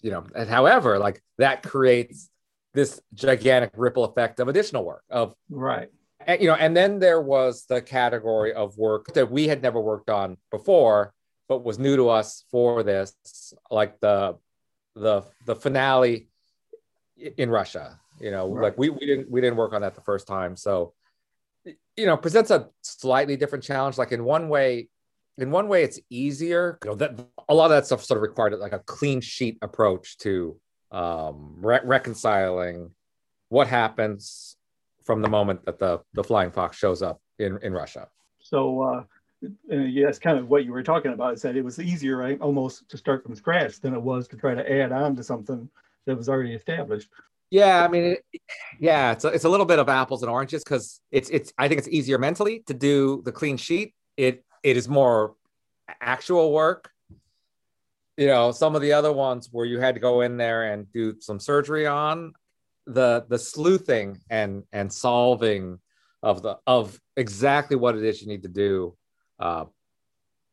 you 0.00 0.10
know, 0.10 0.24
and 0.34 0.48
however, 0.48 0.98
like 0.98 1.22
that 1.38 1.62
creates 1.62 2.30
this 2.72 3.00
gigantic 3.14 3.72
ripple 3.76 4.04
effect 4.04 4.40
of 4.40 4.48
additional 4.48 4.84
work 4.84 5.02
of 5.10 5.34
right. 5.50 5.88
And, 6.26 6.40
you 6.40 6.48
know, 6.48 6.54
and 6.54 6.76
then 6.76 6.98
there 6.98 7.20
was 7.20 7.64
the 7.68 7.80
category 7.80 8.52
of 8.52 8.76
work 8.76 9.06
that 9.14 9.30
we 9.30 9.48
had 9.48 9.62
never 9.62 9.80
worked 9.80 10.10
on 10.10 10.36
before, 10.50 11.12
but 11.48 11.64
was 11.64 11.78
new 11.78 11.96
to 11.96 12.10
us 12.10 12.44
for 12.50 12.82
this, 12.82 13.14
like 13.70 13.98
the 14.00 14.36
the 14.94 15.22
the 15.46 15.56
finale 15.56 16.28
in 17.16 17.50
Russia. 17.50 17.98
You 18.20 18.30
know, 18.30 18.52
right. 18.52 18.64
like 18.64 18.78
we 18.78 18.90
we 18.90 19.04
didn't 19.06 19.30
we 19.30 19.40
didn't 19.40 19.56
work 19.56 19.72
on 19.72 19.80
that 19.80 19.94
the 19.94 20.02
first 20.02 20.26
time, 20.28 20.54
so 20.54 20.92
you 21.96 22.06
know 22.06 22.16
presents 22.16 22.50
a 22.50 22.68
slightly 22.82 23.36
different 23.36 23.64
challenge. 23.64 23.98
Like 23.98 24.12
in 24.12 24.24
one 24.24 24.48
way, 24.48 24.88
in 25.38 25.50
one 25.50 25.68
way, 25.68 25.82
it's 25.82 26.00
easier. 26.10 26.78
You 26.84 26.90
know, 26.90 26.96
that 26.96 27.18
a 27.48 27.54
lot 27.54 27.66
of 27.66 27.70
that 27.70 27.86
stuff 27.86 28.04
sort 28.04 28.18
of 28.18 28.22
required 28.22 28.58
like 28.58 28.72
a 28.72 28.80
clean 28.80 29.20
sheet 29.20 29.58
approach 29.62 30.18
to 30.18 30.58
um, 30.90 31.56
re- 31.60 31.80
reconciling 31.84 32.90
what 33.48 33.66
happens 33.66 34.56
from 35.04 35.22
the 35.22 35.28
moment 35.28 35.64
that 35.66 35.78
the 35.78 36.00
the 36.14 36.24
flying 36.24 36.50
fox 36.50 36.76
shows 36.76 37.02
up 37.02 37.20
in 37.38 37.58
in 37.62 37.72
Russia. 37.72 38.08
So. 38.40 38.82
Uh 38.82 39.04
yeah, 39.68 40.04
that's 40.04 40.18
kind 40.18 40.38
of 40.38 40.48
what 40.48 40.64
you 40.64 40.72
were 40.72 40.82
talking 40.82 41.12
about. 41.12 41.34
Is 41.34 41.42
that 41.42 41.56
it 41.56 41.64
was 41.64 41.80
easier, 41.80 42.16
right, 42.18 42.40
almost 42.40 42.88
to 42.90 42.98
start 42.98 43.22
from 43.22 43.34
scratch 43.34 43.80
than 43.80 43.94
it 43.94 44.02
was 44.02 44.28
to 44.28 44.36
try 44.36 44.54
to 44.54 44.72
add 44.72 44.92
on 44.92 45.16
to 45.16 45.24
something 45.24 45.68
that 46.06 46.16
was 46.16 46.28
already 46.28 46.52
established. 46.52 47.08
Yeah, 47.50 47.84
I 47.84 47.88
mean, 47.88 48.04
it, 48.04 48.24
yeah, 48.78 49.12
it's 49.12 49.24
a, 49.24 49.28
it's 49.28 49.44
a 49.44 49.48
little 49.48 49.66
bit 49.66 49.80
of 49.80 49.88
apples 49.88 50.22
and 50.22 50.30
oranges 50.30 50.62
because 50.62 51.00
it's 51.10 51.28
it's. 51.30 51.52
I 51.58 51.68
think 51.68 51.78
it's 51.78 51.88
easier 51.88 52.16
mentally 52.18 52.60
to 52.66 52.74
do 52.74 53.22
the 53.24 53.32
clean 53.32 53.56
sheet. 53.56 53.94
It 54.16 54.44
it 54.62 54.76
is 54.76 54.88
more 54.88 55.34
actual 56.00 56.52
work. 56.52 56.90
You 58.16 58.28
know, 58.28 58.52
some 58.52 58.76
of 58.76 58.82
the 58.82 58.92
other 58.92 59.12
ones 59.12 59.48
where 59.50 59.66
you 59.66 59.80
had 59.80 59.94
to 59.94 60.00
go 60.00 60.20
in 60.20 60.36
there 60.36 60.72
and 60.72 60.90
do 60.92 61.20
some 61.20 61.40
surgery 61.40 61.86
on 61.86 62.34
the 62.86 63.24
the 63.28 63.38
sleuthing 63.38 64.20
and 64.30 64.64
and 64.72 64.92
solving 64.92 65.78
of 66.22 66.42
the 66.42 66.58
of 66.66 67.00
exactly 67.16 67.76
what 67.76 67.96
it 67.96 68.04
is 68.04 68.20
you 68.20 68.28
need 68.28 68.42
to 68.42 68.48
do 68.48 68.96
uh, 69.38 69.64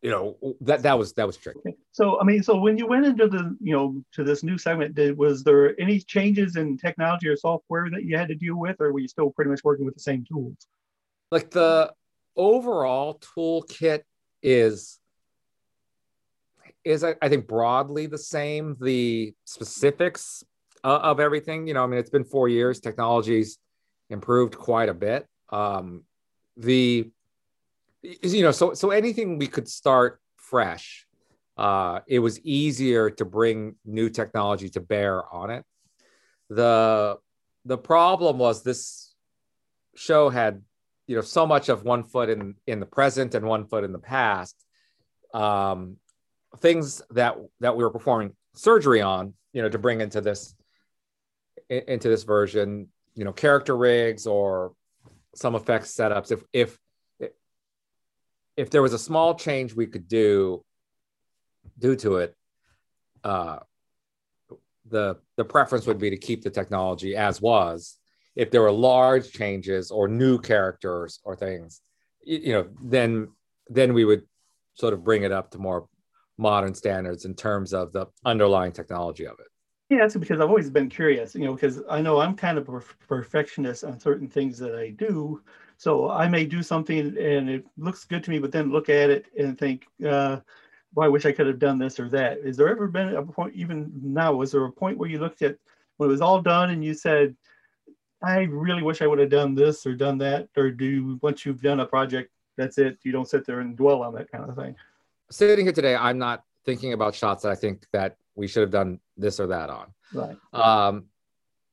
you 0.02 0.12
know 0.12 0.38
that 0.62 0.84
that 0.84 0.98
was 0.98 1.14
that 1.14 1.26
was 1.26 1.38
tricky. 1.38 1.76
So 1.92 2.20
I 2.20 2.24
mean, 2.24 2.44
so 2.44 2.60
when 2.60 2.78
you 2.78 2.86
went 2.88 3.06
into 3.06 3.28
the 3.28 3.56
you 3.60 3.74
know 3.74 4.04
to 4.14 4.24
this 4.24 4.44
new 4.44 4.58
segment, 4.58 4.96
did 4.96 5.18
was 5.18 5.44
there 5.44 5.80
any 5.80 6.00
changes 6.00 6.56
in 6.56 6.78
technology 6.78 7.28
or 7.28 7.36
software 7.36 7.90
that 7.90 8.04
you 8.04 8.18
had 8.18 8.28
to 8.28 8.36
deal 8.36 8.56
with, 8.56 8.78
or 8.80 8.94
were 8.94 9.00
you 9.00 9.08
still 9.08 9.32
pretty 9.32 9.50
much 9.50 9.64
working 9.64 9.86
with 9.86 9.96
the 9.96 10.02
same 10.02 10.24
tools? 10.32 10.68
Like 11.32 11.50
the 11.50 11.94
overall 12.36 13.20
toolkit 13.20 14.02
is 14.44 15.00
is 16.86 17.04
I, 17.04 17.16
I 17.22 17.30
think 17.30 17.48
broadly 17.48 18.06
the 18.06 18.18
same. 18.18 18.78
The 18.80 19.34
specifics 19.46 20.44
uh, 20.84 21.00
of 21.04 21.20
everything, 21.20 21.68
you 21.68 21.74
know, 21.74 21.84
I 21.84 21.88
mean, 21.88 22.00
it's 22.00 22.10
been 22.10 22.24
four 22.24 22.48
years. 22.48 22.80
Technology's 22.80 23.58
improved 24.10 24.58
quite 24.58 24.90
a 24.90 24.94
bit. 24.94 25.26
Um, 25.50 26.04
the 26.56 27.10
you 28.02 28.44
know, 28.44 28.52
so 28.52 28.74
so 28.74 28.92
anything 28.92 29.38
we 29.38 29.48
could 29.48 29.68
start 29.68 30.20
fresh, 30.36 31.06
uh, 31.58 32.00
it 32.08 32.20
was 32.20 32.40
easier 32.42 33.10
to 33.10 33.26
bring 33.26 33.76
new 33.86 34.10
technology 34.10 34.70
to 34.70 34.82
bear 34.82 35.24
on 35.34 35.50
it. 35.50 35.66
The 36.50 37.18
the 37.66 37.78
problem 37.78 38.38
was 38.38 38.64
this 38.64 39.14
show 39.96 40.30
had 40.30 40.62
you 41.08 41.16
know 41.16 41.22
so 41.22 41.46
much 41.46 41.70
of 41.70 41.84
one 41.84 42.04
foot 42.04 42.30
in 42.30 42.56
in 42.68 42.80
the 42.80 42.86
present 42.86 43.36
and 43.36 43.46
one 43.46 43.66
foot 43.66 43.84
in 43.84 43.92
the 43.92 44.00
past 44.00 44.56
um 45.34 45.98
things 46.60 47.02
that 47.10 47.36
that 47.60 47.76
we 47.76 47.84
were 47.84 47.90
performing 47.90 48.34
surgery 48.54 49.02
on 49.02 49.34
you 49.54 49.62
know 49.62 49.70
to 49.70 49.78
bring 49.78 50.02
into 50.02 50.22
this 50.22 50.56
into 51.70 52.08
this 52.08 52.24
version 52.24 52.88
you 53.16 53.26
know 53.26 53.34
character 53.34 53.76
rigs 53.76 54.28
or 54.28 54.74
some 55.36 55.56
effects 55.56 55.94
setups 55.94 56.32
if 56.32 56.44
if 56.54 56.78
if 58.58 58.72
there 58.72 58.82
was 58.82 58.94
a 58.94 59.00
small 59.00 59.36
change 59.36 59.74
we 59.74 59.86
could 59.86 60.08
do 60.08 60.66
due 61.78 61.96
to 61.98 62.18
it, 62.18 62.36
uh, 63.24 63.60
the 64.90 65.18
the 65.36 65.46
preference 65.46 65.86
would 65.86 66.00
be 66.00 66.10
to 66.10 66.18
keep 66.18 66.42
the 66.42 66.50
technology 66.50 67.16
as 67.16 67.40
was. 67.40 67.98
If 68.36 68.52
there 68.52 68.62
were 68.62 68.72
large 68.72 69.32
changes 69.32 69.92
or 69.92 70.08
new 70.08 70.40
characters 70.40 71.20
or 71.24 71.36
things, 71.36 71.82
you, 72.24 72.38
you 72.38 72.54
know, 72.54 72.68
then 72.84 73.30
then 73.70 73.94
we 73.94 74.06
would 74.06 74.24
sort 74.74 74.94
of 74.94 75.04
bring 75.04 75.24
it 75.24 75.32
up 75.32 75.52
to 75.52 75.60
more 75.60 75.88
modern 76.38 76.74
standards 76.74 77.26
in 77.26 77.36
terms 77.36 77.74
of 77.74 77.92
the 77.94 78.08
underlying 78.26 78.72
technology 78.72 79.26
of 79.26 79.40
it. 79.40 79.48
Yeah, 79.90 80.00
that's 80.00 80.16
because 80.18 80.40
I've 80.40 80.50
always 80.50 80.70
been 80.70 80.90
curious, 80.90 81.34
you 81.34 81.46
know, 81.46 81.54
because 81.54 81.82
I 81.90 82.02
know 82.02 82.20
I'm 82.20 82.36
kind 82.36 82.58
of 82.58 82.68
a 82.70 82.82
perfectionist 83.08 83.84
on 83.84 84.00
certain 84.00 84.28
things 84.28 84.58
that 84.60 84.76
I 84.76 84.90
do, 84.90 85.42
so 85.78 86.10
I 86.10 86.28
may 86.28 86.46
do 86.46 86.64
something 86.64 87.18
and 87.18 87.50
it 87.50 87.66
looks 87.78 88.04
good 88.04 88.24
to 88.24 88.32
me, 88.32 88.40
but 88.40 88.52
then 88.52 88.72
look 88.72 88.90
at 88.90 89.12
it 89.12 89.28
and 89.38 89.58
think, 89.58 89.86
uh, 90.06 90.38
well, 90.94 91.06
I 91.06 91.10
wish 91.10 91.26
I 91.26 91.32
could 91.32 91.46
have 91.46 91.60
done 91.60 91.78
this 91.78 92.00
or 92.00 92.10
that. 92.10 92.40
Is 92.40 92.58
there 92.58 92.70
ever 92.70 92.88
been 92.88 93.16
a 93.16 93.24
point, 93.24 93.54
even 93.56 93.92
now, 94.02 94.34
was 94.34 94.52
there 94.52 94.66
a 94.66 94.72
point 94.72 94.98
where 94.98 95.10
you 95.10 95.20
looked 95.20 95.44
at 95.44 95.56
when 95.98 96.10
it 96.10 96.12
was 96.12 96.22
all 96.22 96.42
done 96.42 96.72
and 96.72 96.84
you 96.84 96.96
said, 96.96 97.36
I 98.24 98.44
really 98.44 98.82
wish 98.82 99.04
I 99.04 99.08
would 99.08 99.20
have 99.20 99.30
done 99.30 99.54
this 99.54 99.86
or 99.86 99.94
done 99.94 100.18
that? 100.18 100.50
Or 100.58 100.72
do 100.72 101.20
once 101.22 101.46
you've 101.46 101.62
done 101.62 101.80
a 101.80 101.86
project, 101.86 102.32
that's 102.58 102.80
it? 102.80 102.98
You 103.04 103.12
don't 103.12 103.30
sit 103.30 103.46
there 103.46 103.60
and 103.60 103.78
dwell 103.78 104.02
on 104.02 104.16
that 104.16 104.32
kind 104.32 104.50
of 104.50 104.56
thing. 104.56 104.76
Sitting 105.30 105.66
here 105.66 105.74
today, 105.74 105.96
I'm 105.96 106.18
not 106.18 106.44
thinking 106.66 106.94
about 106.94 107.14
shots 107.14 107.44
that 107.44 107.52
I 107.52 107.56
think 107.56 107.86
that 107.94 108.18
we 108.34 108.48
should 108.48 108.62
have 108.62 108.72
done 108.72 109.00
this 109.16 109.40
or 109.40 109.48
that 109.48 109.70
on. 109.70 109.94
Right. 110.12 110.38
Um, 110.54 111.06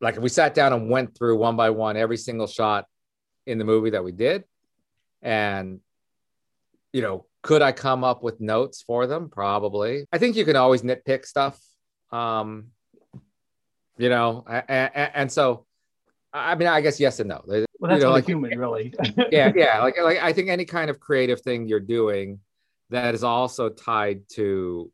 like 0.03 0.17
if 0.17 0.23
we 0.23 0.29
sat 0.29 0.53
down 0.53 0.75
and 0.75 0.91
went 0.91 1.17
through 1.17 1.39
one 1.39 1.57
by 1.57 1.71
one 1.71 1.97
every 1.97 2.19
single 2.19 2.47
shot 2.47 2.87
in 3.47 3.59
the 3.59 3.65
movie 3.65 3.91
that 3.91 4.05
we 4.05 4.13
did. 4.13 4.45
And, 5.23 5.81
you 6.93 7.03
know, 7.03 7.27
could 7.43 7.63
I 7.63 7.73
come 7.73 8.05
up 8.05 8.23
with 8.23 8.41
notes 8.41 8.83
for 8.83 9.07
them? 9.07 9.29
Probably. 9.29 10.07
I 10.13 10.19
think 10.19 10.37
you 10.37 10.45
can 10.45 10.57
always 10.57 10.83
nitpick 10.83 11.27
stuff. 11.27 11.61
Um, 12.11 12.69
you 13.97 14.09
know, 14.09 14.45
and, 14.49 14.91
and 14.95 15.33
so, 15.33 15.67
I 16.33 16.57
mean, 16.57 16.69
I 16.69 16.81
guess 16.81 16.99
yes 16.99 17.21
and 17.21 17.29
no. 17.29 17.43
Well, 17.47 17.67
that's 17.83 18.01
you 18.01 18.07
know, 18.07 18.11
like 18.11 18.27
human, 18.27 18.59
really. 18.59 18.93
yeah, 19.31 19.53
yeah. 19.55 19.81
Like, 19.83 19.97
like 20.03 20.19
I 20.19 20.33
think 20.33 20.49
any 20.49 20.65
kind 20.65 20.91
of 20.91 20.99
creative 20.99 21.41
thing 21.43 21.69
you're 21.69 21.81
doing 21.81 22.41
that 22.91 23.15
is 23.15 23.23
also 23.23 23.69
tied 23.69 24.29
to, 24.31 24.91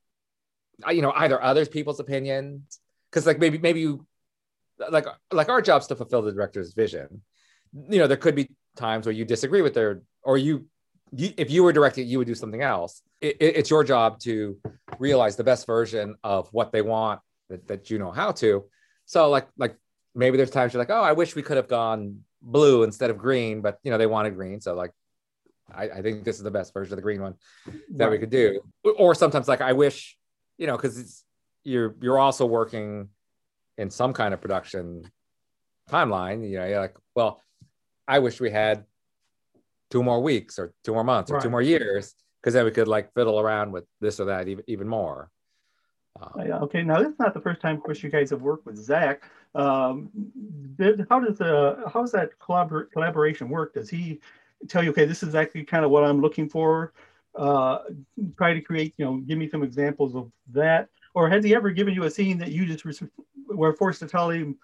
uh, 0.86 0.90
you 0.90 1.02
know, 1.02 1.12
either 1.12 1.42
other 1.42 1.64
people's 1.66 2.00
opinions, 2.00 2.80
because 3.10 3.26
like 3.26 3.38
maybe 3.38 3.58
maybe 3.58 3.80
you, 3.80 4.06
like 4.90 5.06
like 5.32 5.48
our 5.48 5.62
job's 5.62 5.86
to 5.88 5.96
fulfill 5.96 6.22
the 6.22 6.32
director's 6.32 6.74
vision, 6.74 7.22
you 7.72 7.98
know, 7.98 8.06
there 8.06 8.16
could 8.16 8.34
be 8.34 8.48
times 8.76 9.06
where 9.06 9.12
you 9.12 9.24
disagree 9.24 9.62
with 9.62 9.74
their, 9.74 10.02
or 10.22 10.38
you, 10.38 10.66
you 11.12 11.32
if 11.36 11.50
you 11.50 11.62
were 11.62 11.72
directing, 11.72 12.06
you 12.06 12.18
would 12.18 12.26
do 12.26 12.34
something 12.34 12.62
else. 12.62 13.02
It, 13.20 13.36
it, 13.40 13.56
it's 13.56 13.70
your 13.70 13.84
job 13.84 14.18
to 14.20 14.56
realize 14.98 15.36
the 15.36 15.44
best 15.44 15.66
version 15.66 16.16
of 16.22 16.48
what 16.52 16.72
they 16.72 16.82
want 16.82 17.20
that, 17.48 17.66
that 17.68 17.90
you 17.90 17.98
know 17.98 18.10
how 18.10 18.32
to. 18.32 18.64
So 19.06 19.28
like, 19.28 19.48
like 19.56 19.76
maybe 20.14 20.36
there's 20.36 20.50
times 20.50 20.72
you're 20.72 20.80
like, 20.80 20.90
oh, 20.90 21.02
I 21.02 21.12
wish 21.12 21.34
we 21.34 21.42
could 21.42 21.56
have 21.56 21.68
gone 21.68 22.20
blue 22.42 22.82
instead 22.82 23.10
of 23.10 23.18
green, 23.18 23.60
but 23.60 23.78
you 23.82 23.90
know, 23.90 23.98
they 23.98 24.06
wanted 24.06 24.34
green. 24.34 24.60
So 24.60 24.74
like, 24.74 24.92
I, 25.72 25.84
I 25.84 26.02
think 26.02 26.24
this 26.24 26.36
is 26.36 26.42
the 26.42 26.50
best 26.50 26.72
version 26.74 26.92
of 26.92 26.96
the 26.96 27.02
green 27.02 27.22
one 27.22 27.34
that 27.96 28.06
right. 28.06 28.10
we 28.10 28.18
could 28.18 28.30
do. 28.30 28.60
Or 28.96 29.14
sometimes 29.14 29.46
like, 29.46 29.60
I 29.60 29.72
wish, 29.72 30.16
you 30.58 30.66
know, 30.66 30.76
cause 30.76 30.98
it's, 30.98 31.24
you're, 31.62 31.94
you're 32.00 32.18
also 32.18 32.46
working 32.46 33.08
in 33.78 33.90
some 33.90 34.12
kind 34.12 34.34
of 34.34 34.40
production 34.40 35.04
timeline, 35.90 36.48
you 36.48 36.58
know, 36.58 36.66
you're 36.66 36.80
like, 36.80 36.96
well, 37.14 37.42
I 38.10 38.18
wish 38.18 38.40
we 38.40 38.50
had 38.50 38.84
two 39.88 40.02
more 40.02 40.20
weeks 40.20 40.58
or 40.58 40.74
two 40.82 40.92
more 40.92 41.04
months 41.04 41.30
or 41.30 41.34
right. 41.34 41.42
two 41.42 41.48
more 41.48 41.62
years 41.62 42.16
because 42.40 42.54
then 42.54 42.64
we 42.64 42.72
could 42.72 42.88
like 42.88 43.14
fiddle 43.14 43.38
around 43.38 43.70
with 43.70 43.84
this 44.00 44.18
or 44.18 44.24
that 44.24 44.48
even, 44.48 44.64
even 44.66 44.88
more. 44.88 45.30
Um, 46.20 46.32
okay, 46.64 46.82
now 46.82 46.98
this 46.98 47.12
is 47.12 47.18
not 47.20 47.34
the 47.34 47.40
first 47.40 47.60
time, 47.60 47.76
of 47.76 47.84
course, 47.84 48.02
you 48.02 48.10
guys 48.10 48.30
have 48.30 48.42
worked 48.42 48.66
with 48.66 48.76
Zack. 48.76 49.22
Um, 49.54 50.10
did, 50.76 51.06
how 51.08 51.20
does 51.20 51.38
the 51.38 51.84
how 51.92 52.00
does 52.00 52.10
that 52.10 52.30
collabor- 52.40 52.90
collaboration 52.90 53.48
work? 53.48 53.74
Does 53.74 53.88
he 53.88 54.20
tell 54.68 54.82
you, 54.82 54.90
okay, 54.90 55.04
this 55.04 55.22
is 55.22 55.36
actually 55.36 55.64
kind 55.64 55.84
of 55.84 55.92
what 55.92 56.02
I'm 56.02 56.20
looking 56.20 56.48
for? 56.48 56.92
Uh, 57.36 57.78
try 58.36 58.54
to 58.54 58.60
create, 58.60 58.92
you 58.96 59.04
know, 59.04 59.18
give 59.18 59.38
me 59.38 59.48
some 59.48 59.62
examples 59.62 60.16
of 60.16 60.32
that. 60.52 60.88
Or 61.14 61.30
has 61.30 61.44
he 61.44 61.54
ever 61.54 61.70
given 61.70 61.94
you 61.94 62.04
a 62.04 62.10
scene 62.10 62.38
that 62.38 62.50
you 62.50 62.66
just 62.66 63.02
were 63.46 63.72
forced 63.72 64.00
to 64.00 64.08
tell 64.08 64.30
him, 64.30 64.58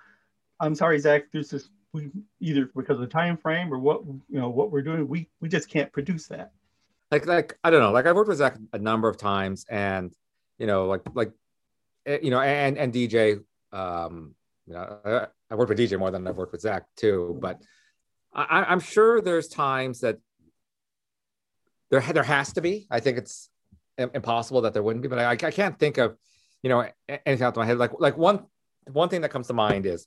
I'm 0.58 0.74
sorry, 0.74 0.98
Zack, 0.98 1.26
there's 1.32 1.50
this 1.50 1.70
we 1.92 2.10
either 2.40 2.70
because 2.74 2.96
of 2.96 3.00
the 3.00 3.06
time 3.06 3.36
frame 3.36 3.72
or 3.72 3.78
what 3.78 4.04
you 4.04 4.40
know 4.40 4.48
what 4.48 4.70
we're 4.70 4.82
doing 4.82 5.06
we 5.08 5.28
we 5.40 5.48
just 5.48 5.70
can't 5.70 5.92
produce 5.92 6.26
that 6.26 6.52
like 7.10 7.26
like 7.26 7.58
i 7.64 7.70
don't 7.70 7.80
know 7.80 7.92
like 7.92 8.06
i've 8.06 8.16
worked 8.16 8.28
with 8.28 8.38
Zack 8.38 8.56
a 8.72 8.78
number 8.78 9.08
of 9.08 9.16
times 9.16 9.64
and 9.68 10.12
you 10.58 10.66
know 10.66 10.86
like 10.86 11.02
like 11.14 11.32
eh, 12.06 12.18
you 12.22 12.30
know 12.30 12.40
and 12.40 12.76
and 12.76 12.92
dj 12.92 13.40
um 13.72 14.34
you 14.66 14.74
know, 14.74 14.98
I, 15.04 15.26
I 15.50 15.54
worked 15.54 15.68
with 15.68 15.78
DJ 15.78 15.98
more 15.98 16.10
than 16.10 16.26
I've 16.26 16.36
worked 16.36 16.52
with 16.52 16.60
Zack 16.60 16.84
too, 16.96 17.38
but 17.40 17.62
I, 18.34 18.64
I'm 18.68 18.80
sure 18.80 19.20
there's 19.20 19.48
times 19.48 20.00
that 20.00 20.18
there 21.90 22.00
there 22.00 22.24
has 22.24 22.52
to 22.54 22.60
be. 22.60 22.86
I 22.90 23.00
think 23.00 23.18
it's 23.18 23.48
impossible 23.96 24.62
that 24.62 24.74
there 24.74 24.82
wouldn't 24.82 25.02
be, 25.02 25.08
but 25.08 25.18
I, 25.18 25.30
I 25.30 25.36
can't 25.36 25.78
think 25.78 25.98
of 25.98 26.16
you 26.62 26.68
know 26.68 26.86
anything 27.08 27.44
out 27.44 27.50
of 27.50 27.56
my 27.56 27.66
head. 27.66 27.78
Like 27.78 27.92
like 27.98 28.18
one 28.18 28.44
one 28.90 29.08
thing 29.08 29.20
that 29.20 29.30
comes 29.30 29.46
to 29.46 29.54
mind 29.54 29.86
is 29.86 30.06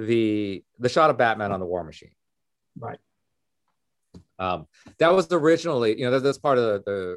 the 0.00 0.64
the 0.78 0.88
shot 0.88 1.10
of 1.10 1.18
Batman 1.18 1.52
on 1.52 1.60
the 1.60 1.66
War 1.66 1.84
Machine. 1.84 2.10
Right. 2.78 2.98
Um, 4.38 4.66
that 4.98 5.12
was 5.12 5.30
originally, 5.30 5.98
you 5.98 6.06
know, 6.06 6.12
that, 6.12 6.22
that's 6.22 6.38
part 6.38 6.56
of 6.56 6.64
the, 6.64 6.82
the, 6.90 7.16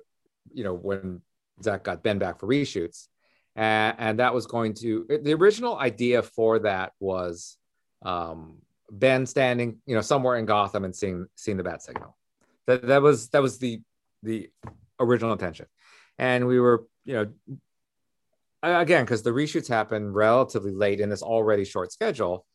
you 0.54 0.63
know, 0.66 0.74
when 0.74 1.22
Zack 1.63 1.84
got 1.84 2.04
Ben 2.04 2.20
back 2.20 2.40
for 2.40 2.48
reshoots, 2.48 3.08
and, 3.56 3.96
and 3.98 4.20
that 4.20 4.34
was 4.34 4.46
going 4.46 4.74
to 4.75 5.06
the 5.08 5.34
original 5.34 5.78
idea 5.78 6.22
for 6.22 6.60
that 6.60 6.92
was 7.00 7.58
um, 8.04 8.58
Ben 8.92 9.25
standing, 9.25 9.78
you 9.86 9.96
know, 9.96 10.02
somewhere 10.02 10.38
in 10.38 10.46
Gotham 10.46 10.84
and 10.84 10.96
seeing 10.96 11.28
seeing 11.36 11.58
the 11.58 11.63
bat 11.63 11.82
signal. 11.82 12.18
That 12.68 12.86
that 12.88 13.02
was 13.02 13.30
that 13.30 13.42
was 13.42 13.58
the 13.58 13.82
the 14.22 14.50
original 15.00 15.32
intention, 15.32 15.68
and 16.18 16.48
we 16.48 16.60
were, 16.60 16.84
you 17.06 17.13
know, 17.13 17.28
again 18.62 19.06
because 19.06 19.24
the 19.24 19.32
reshoots 19.32 19.70
happened 19.70 20.13
relatively 20.13 20.74
late 20.74 21.00
in 21.00 21.10
this 21.10 21.22
already 21.22 21.63
short 21.63 21.94
schedule. 21.94 22.46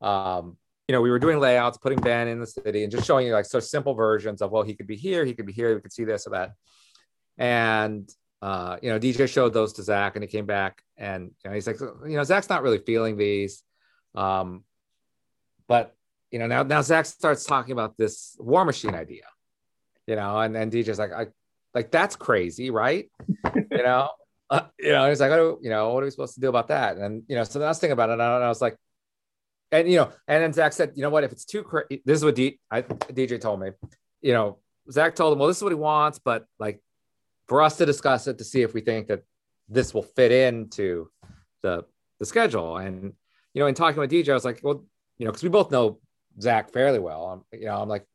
Um, 0.00 0.56
you 0.88 0.92
know, 0.92 1.02
we 1.02 1.10
were 1.10 1.20
doing 1.20 1.38
layouts, 1.38 1.78
putting 1.78 2.00
Ben 2.00 2.26
in 2.26 2.40
the 2.40 2.46
city, 2.46 2.82
and 2.82 2.90
just 2.90 3.06
showing 3.06 3.26
you 3.26 3.32
like 3.32 3.44
so 3.44 3.60
simple 3.60 3.94
versions 3.94 4.42
of 4.42 4.50
well, 4.50 4.62
he 4.62 4.74
could 4.74 4.88
be 4.88 4.96
here, 4.96 5.24
he 5.24 5.34
could 5.34 5.46
be 5.46 5.52
here, 5.52 5.74
we 5.74 5.80
could 5.80 5.92
see 5.92 6.04
this 6.04 6.26
or 6.26 6.30
that, 6.30 6.52
and 7.38 8.10
uh, 8.42 8.76
you 8.82 8.90
know, 8.90 8.98
DJ 8.98 9.28
showed 9.28 9.52
those 9.52 9.74
to 9.74 9.82
Zack, 9.82 10.16
and 10.16 10.24
he 10.24 10.28
came 10.28 10.46
back, 10.46 10.82
and 10.96 11.30
you 11.44 11.50
know, 11.50 11.54
he's 11.54 11.66
like, 11.66 11.78
you 11.80 12.16
know, 12.16 12.24
Zack's 12.24 12.48
not 12.48 12.62
really 12.62 12.78
feeling 12.78 13.16
these, 13.16 13.62
um, 14.14 14.64
but 15.68 15.94
you 16.30 16.38
know, 16.38 16.46
now 16.46 16.62
now 16.62 16.80
Zack 16.80 17.06
starts 17.06 17.44
talking 17.44 17.72
about 17.72 17.96
this 17.96 18.36
War 18.38 18.64
Machine 18.64 18.94
idea, 18.94 19.24
you 20.06 20.16
know, 20.16 20.38
and 20.38 20.54
then 20.54 20.70
DJ's 20.70 20.98
like, 20.98 21.12
I 21.12 21.26
like 21.74 21.90
that's 21.90 22.16
crazy, 22.16 22.70
right? 22.70 23.10
you 23.54 23.82
know, 23.82 24.10
uh, 24.48 24.62
you 24.78 24.90
know, 24.90 25.08
he's 25.08 25.20
like, 25.20 25.30
oh, 25.32 25.58
you 25.62 25.70
know, 25.70 25.92
what 25.92 26.02
are 26.02 26.06
we 26.06 26.10
supposed 26.10 26.34
to 26.34 26.40
do 26.40 26.48
about 26.48 26.68
that? 26.68 26.96
And 26.96 27.22
you 27.28 27.36
know, 27.36 27.44
so 27.44 27.58
then 27.58 27.66
I 27.66 27.70
was 27.70 27.78
thinking 27.78 27.92
about 27.92 28.10
it, 28.10 28.14
and 28.14 28.22
I 28.22 28.48
was 28.48 28.60
like, 28.60 28.76
and 29.72 29.90
you 29.90 29.96
know, 29.96 30.12
and 30.26 30.42
then 30.42 30.52
Zack 30.52 30.72
said, 30.72 30.92
you 30.94 31.02
know 31.02 31.10
what, 31.10 31.24
if 31.24 31.32
it's 31.32 31.44
too 31.44 31.62
crazy, 31.62 32.02
this 32.04 32.18
is 32.18 32.24
what 32.24 32.34
D- 32.34 32.58
I, 32.70 32.82
DJ 32.82 33.40
told 33.40 33.60
me, 33.60 33.70
you 34.20 34.32
know, 34.32 34.58
Zack 34.90 35.14
told 35.14 35.32
him, 35.32 35.38
well, 35.38 35.48
this 35.48 35.58
is 35.58 35.62
what 35.62 35.72
he 35.72 35.76
wants, 35.76 36.18
but 36.18 36.46
like 36.58 36.80
for 37.46 37.62
us 37.62 37.76
to 37.76 37.86
discuss 37.86 38.26
it 38.26 38.38
to 38.38 38.44
see 38.44 38.62
if 38.62 38.74
we 38.74 38.80
think 38.80 39.08
that 39.08 39.22
this 39.68 39.94
will 39.94 40.02
fit 40.02 40.32
into 40.32 41.08
the 41.62 41.84
the 42.18 42.26
schedule. 42.26 42.76
And 42.76 43.12
you 43.54 43.60
know, 43.60 43.66
in 43.66 43.74
talking 43.74 44.00
with 44.00 44.10
DJ, 44.10 44.28
I 44.28 44.34
was 44.34 44.44
like, 44.44 44.60
well, 44.62 44.84
you 45.18 45.26
know, 45.26 45.32
because 45.32 45.42
we 45.42 45.48
both 45.48 45.70
know 45.70 45.98
Zack 46.40 46.70
fairly 46.70 46.98
well. 46.98 47.44
I'm, 47.52 47.58
you 47.58 47.66
know, 47.66 47.80
I'm 47.80 47.88
like, 47.88 48.06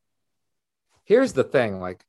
here's 1.05 1.33
the 1.33 1.43
thing, 1.43 1.79
like, 1.79 2.03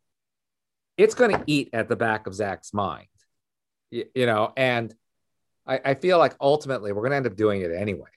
it's 0.96 1.14
going 1.14 1.32
to 1.32 1.42
eat 1.46 1.70
at 1.72 1.88
the 1.88 1.96
back 1.96 2.26
of 2.26 2.34
Zack's 2.34 2.72
mind, 2.72 3.08
you, 3.90 4.04
you 4.14 4.26
know, 4.26 4.52
and 4.56 4.94
I, 5.66 5.80
I 5.84 5.94
feel 5.94 6.18
like 6.18 6.34
ultimately 6.40 6.92
we're 6.92 7.02
going 7.02 7.10
to 7.10 7.16
end 7.16 7.26
up 7.26 7.36
doing 7.36 7.60
it 7.60 7.72
anyways, 7.72 8.08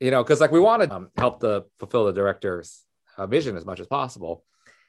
you 0.00 0.10
know, 0.10 0.22
because 0.22 0.40
like 0.40 0.52
we 0.52 0.60
want 0.60 0.82
to 0.82 0.94
um, 0.94 1.10
help 1.16 1.40
the 1.40 1.64
fulfill 1.78 2.06
the 2.06 2.12
director's 2.12 2.82
uh, 3.16 3.26
vision 3.26 3.56
as 3.56 3.64
much 3.64 3.80
as 3.80 3.86
possible. 3.86 4.44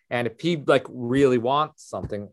And 0.09 0.27
if 0.27 0.39
he 0.39 0.57
like 0.57 0.85
really 0.89 1.37
wants 1.37 1.87
something, 1.87 2.29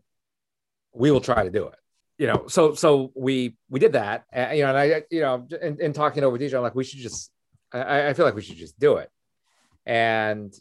we 0.93 1.11
will 1.11 1.21
try 1.21 1.43
to 1.43 1.49
do 1.49 1.67
it 1.67 1.75
you 2.17 2.27
know? 2.27 2.47
So 2.47 2.73
so 2.75 3.11
we 3.13 3.57
we 3.69 3.79
did 3.79 3.93
that 3.93 4.23
and, 4.31 4.57
you 4.57 4.63
know 4.63 4.69
and 4.69 4.77
i 4.77 5.03
you 5.11 5.19
know 5.19 5.45
in, 5.61 5.81
in 5.81 5.91
talking 5.91 6.23
over 6.23 6.37
dj 6.37 6.53
i'm 6.53 6.61
like 6.61 6.73
we 6.73 6.85
should 6.85 6.99
just 6.99 7.29
I, 7.73 8.09
I 8.09 8.13
feel 8.13 8.25
like 8.25 8.35
we 8.35 8.41
should 8.41 8.57
just 8.57 8.79
do 8.79 8.97
it. 8.97 9.09
And 9.85 10.53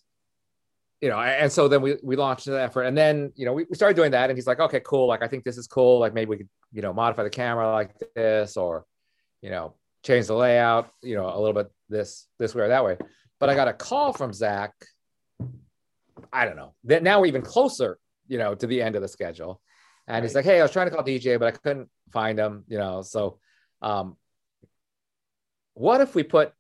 you 1.00 1.11
know 1.11 1.18
and 1.18 1.52
so 1.52 1.68
then 1.68 1.83
we 1.83 1.96
we 2.02 2.16
launched 2.16 2.46
the 2.46 2.61
effort. 2.61 2.83
And 2.83 2.96
then 2.96 3.33
you 3.37 3.46
know 3.46 3.52
we, 3.52 3.66
we 3.68 3.76
started 3.76 3.94
doing 3.94 4.12
that 4.12 4.31
and 4.31 4.37
he's 4.37 4.46
like 4.46 4.61
okay 4.61 4.81
cool. 4.81 5.07
Like 5.07 5.22
i 5.22 5.29
think 5.29 5.44
this 5.44 5.59
is 5.59 5.66
cool. 5.66 5.98
Like 5.98 6.14
maybe 6.14 6.31
we 6.31 6.37
could 6.38 6.48
you 6.72 6.83
know 6.83 6.92
modify 6.92 7.22
the 7.22 7.31
camera 7.31 7.70
like 7.70 7.94
this 8.14 8.57
or 8.57 8.85
you 9.40 9.50
know 9.50 9.74
change 10.05 10.27
the 10.27 10.35
layout 10.35 10.90
you 11.03 11.17
know 11.17 11.27
a 11.27 11.38
little 11.38 11.55
bit 11.55 11.71
this 11.88 12.27
this 12.38 12.55
way 12.55 12.62
or 12.62 12.69
that 12.69 12.85
way 12.85 12.97
but 13.40 13.49
i 13.49 13.55
got 13.55 13.69
a 13.69 13.73
call 13.73 14.12
from 14.12 14.33
zack 14.33 14.73
i 16.33 16.45
don't 16.45 16.57
know 16.57 16.75
that 16.85 17.03
now 17.03 17.21
we're 17.21 17.27
even 17.27 17.43
closer 17.43 17.99
you 18.29 18.38
know 18.38 18.55
to 18.55 18.67
the 18.67 18.81
end 18.81 18.97
of 18.97 19.03
the 19.03 19.09
schedule 19.09 19.61
and 20.07 20.17
right. 20.17 20.23
he's 20.23 20.35
like, 20.35 20.45
"Hey, 20.45 20.61
I 20.61 20.62
was 20.62 20.71
trying 20.71 20.88
to 20.88 20.95
call 20.95 21.05
DJ, 21.05 21.38
but 21.38 21.49
I 21.49 21.51
couldn't 21.53 21.88
find 22.12 22.38
him." 22.38 22.64
You 22.69 22.79
know, 22.79 23.03
so 23.03 23.38
um, 23.81 24.17
what 25.75 26.01
if 26.01 26.14
we 26.14 26.23
put 26.23 26.53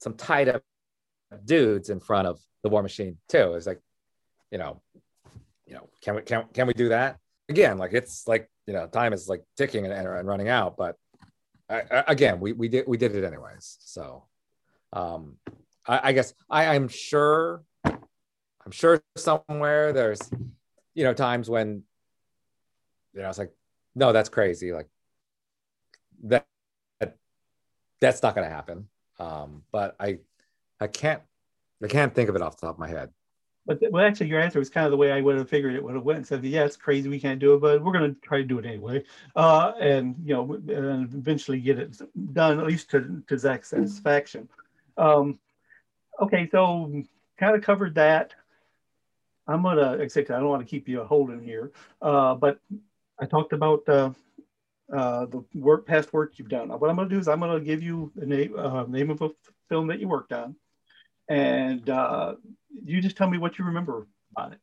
some 0.00 0.14
tied 0.14 0.48
up 0.48 0.62
dudes 1.44 1.90
in 1.90 2.00
front 2.00 2.28
of 2.28 2.40
the 2.62 2.68
War 2.68 2.82
Machine 2.82 3.18
too? 3.28 3.54
It's 3.54 3.66
like, 3.66 3.80
you 4.50 4.58
know, 4.58 4.80
you 5.66 5.74
know, 5.74 5.88
can 6.02 6.16
we 6.16 6.22
can 6.22 6.44
can 6.52 6.66
we 6.66 6.74
do 6.74 6.90
that 6.90 7.18
again? 7.48 7.78
Like 7.78 7.92
it's 7.92 8.28
like 8.28 8.48
you 8.66 8.74
know, 8.74 8.86
time 8.86 9.12
is 9.12 9.28
like 9.28 9.42
ticking 9.56 9.84
and, 9.84 9.94
and 9.94 10.28
running 10.28 10.48
out, 10.48 10.76
but 10.76 10.96
I, 11.70 12.04
again, 12.08 12.40
we 12.40 12.52
we 12.52 12.68
did 12.68 12.86
we 12.86 12.96
did 12.96 13.14
it 13.14 13.24
anyways. 13.24 13.78
So 13.80 14.24
um, 14.92 15.36
I, 15.86 16.08
I 16.08 16.12
guess 16.12 16.34
I, 16.48 16.66
I'm 16.66 16.88
sure 16.88 17.62
I'm 17.84 18.70
sure 18.70 19.02
somewhere 19.16 19.92
there's 19.92 20.20
you 20.94 21.04
know 21.04 21.14
times 21.14 21.50
when 21.50 21.82
you 23.18 23.20
know, 23.20 23.26
I 23.26 23.28
was 23.28 23.38
like, 23.38 23.52
no, 23.94 24.12
that's 24.12 24.28
crazy. 24.28 24.72
Like 24.72 24.88
that, 26.24 26.46
that 27.00 27.16
that's 28.00 28.22
not 28.22 28.34
going 28.36 28.48
to 28.48 28.54
happen. 28.54 28.86
Um, 29.18 29.62
but 29.72 29.96
I, 29.98 30.18
I 30.80 30.86
can't, 30.86 31.22
I 31.82 31.88
can't 31.88 32.14
think 32.14 32.28
of 32.28 32.36
it 32.36 32.42
off 32.42 32.56
the 32.56 32.66
top 32.66 32.76
of 32.76 32.78
my 32.78 32.88
head. 32.88 33.10
But 33.68 33.80
well, 33.90 34.02
actually, 34.02 34.28
your 34.28 34.40
answer 34.40 34.58
was 34.58 34.70
kind 34.70 34.86
of 34.86 34.90
the 34.90 34.96
way 34.96 35.12
I 35.12 35.20
would 35.20 35.36
have 35.36 35.50
figured 35.50 35.74
it 35.74 35.84
would 35.84 35.94
have 35.94 36.02
went. 36.02 36.26
Said, 36.26 36.42
yeah, 36.42 36.64
it's 36.64 36.78
crazy, 36.78 37.10
we 37.10 37.20
can't 37.20 37.38
do 37.38 37.52
it, 37.52 37.60
but 37.60 37.84
we're 37.84 37.92
going 37.92 38.14
to 38.14 38.20
try 38.22 38.38
to 38.38 38.44
do 38.44 38.58
it 38.58 38.64
anyway, 38.64 39.04
uh, 39.36 39.72
and 39.78 40.16
you 40.24 40.34
know, 40.34 40.54
and 40.54 41.12
eventually 41.12 41.60
get 41.60 41.78
it 41.78 42.00
done 42.32 42.58
at 42.58 42.66
least 42.66 42.90
to 42.92 43.22
to 43.28 43.38
Zack's 43.38 43.68
satisfaction. 43.68 44.48
Um, 44.96 45.38
okay, 46.18 46.48
so 46.50 46.90
kind 47.36 47.54
of 47.54 47.62
covered 47.62 47.94
that. 47.96 48.34
I'm 49.46 49.62
gonna, 49.62 49.98
except 49.98 50.30
I 50.30 50.40
don't 50.40 50.48
want 50.48 50.62
to 50.62 50.70
keep 50.70 50.88
you 50.88 51.04
holding 51.04 51.42
here, 51.42 51.70
uh, 52.00 52.36
but 52.36 52.60
I 53.20 53.26
talked 53.26 53.52
about 53.52 53.86
uh, 53.86 54.12
uh, 54.90 55.26
the 55.26 55.44
work, 55.54 55.86
past 55.86 56.14
work 56.14 56.38
you've 56.38 56.48
done. 56.48 56.70
What 56.70 56.88
I'm 56.88 56.96
going 56.96 57.08
to 57.08 57.14
do 57.14 57.20
is 57.20 57.28
I'm 57.28 57.40
going 57.40 57.58
to 57.58 57.64
give 57.64 57.82
you 57.82 58.10
the 58.16 58.24
name, 58.24 58.58
uh, 58.58 58.84
name 58.84 59.10
of 59.10 59.20
a 59.20 59.30
film 59.68 59.88
that 59.88 60.00
you 60.00 60.08
worked 60.08 60.32
on, 60.32 60.56
and 61.28 61.88
uh, 61.90 62.36
you 62.84 63.00
just 63.00 63.16
tell 63.16 63.28
me 63.28 63.38
what 63.38 63.58
you 63.58 63.64
remember 63.64 64.06
about 64.32 64.52
it. 64.52 64.58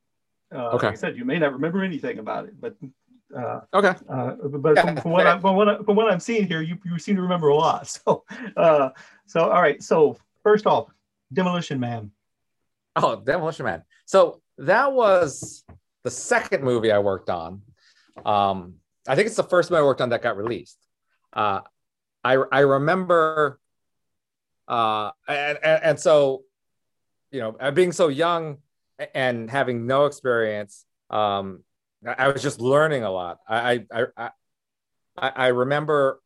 Uh, 0.54 0.70
okay. 0.70 0.88
Like 0.88 0.96
I 0.96 1.00
said, 1.00 1.18
you 1.18 1.26
may 1.26 1.40
not 1.40 1.54
remember 1.54 1.84
anything 1.84 2.20
about 2.20 2.46
it, 2.46 2.60
but 2.60 2.76
uh, 3.36 3.62
okay. 3.74 3.96
Uh, 4.10 4.32
but 4.48 4.80
from, 4.80 4.98
from, 4.98 5.12
what 5.12 5.28
I, 5.28 5.40
from, 5.40 5.56
what 5.56 5.70
I, 5.70 5.78
from 5.80 5.96
what 5.96 6.12
I'm 6.12 6.20
seeing 6.20 6.48
here, 6.48 6.62
you, 6.62 6.78
you 6.86 7.00
seem 7.00 7.16
to 7.16 7.22
remember 7.22 7.48
a 7.50 7.56
lot. 7.56 7.88
So, 8.06 8.24
uh, 8.56 8.90
so 9.26 9.50
all 9.50 9.62
right. 9.62 9.82
So 9.82 10.18
first 10.44 10.68
off, 10.68 10.90
Demolition 11.34 11.80
Man. 11.80 12.12
Oh, 12.96 13.18
Demolition 13.18 13.66
Man. 13.66 13.84
So 14.06 14.42
that 14.60 14.94
was 14.94 15.66
the 16.04 16.12
second 16.12 16.64
movie 16.64 16.92
I 16.92 17.00
worked 17.00 17.30
on. 17.30 17.62
Um, 18.24 18.76
I 19.08 19.16
think 19.16 19.28
it's 19.28 19.36
the 19.36 19.44
first 19.44 19.70
movie 19.70 19.82
I 19.82 19.84
worked 19.84 20.02
on 20.02 20.10
that 20.10 20.22
got 20.22 20.38
released. 20.38 20.78
Uh, 21.34 21.62
I 22.24 22.34
I 22.52 22.60
remember, 22.62 23.60
uh, 24.68 25.12
and, 25.28 25.60
and, 25.62 25.84
and 25.84 26.00
so, 26.00 26.44
you 27.36 27.42
know, 27.42 27.72
being 27.72 27.92
so 27.92 28.08
young 28.08 28.58
and 29.14 29.52
having 29.52 29.86
no 29.86 30.06
experience, 30.06 30.86
um, 31.10 31.64
I 32.06 32.30
was 32.30 32.42
just 32.42 32.62
learning 32.62 33.04
a 33.04 33.12
lot. 33.12 33.40
I 33.48 33.86
I 33.92 34.30
I, 35.18 35.30
I 35.36 35.48
remember 35.48 36.22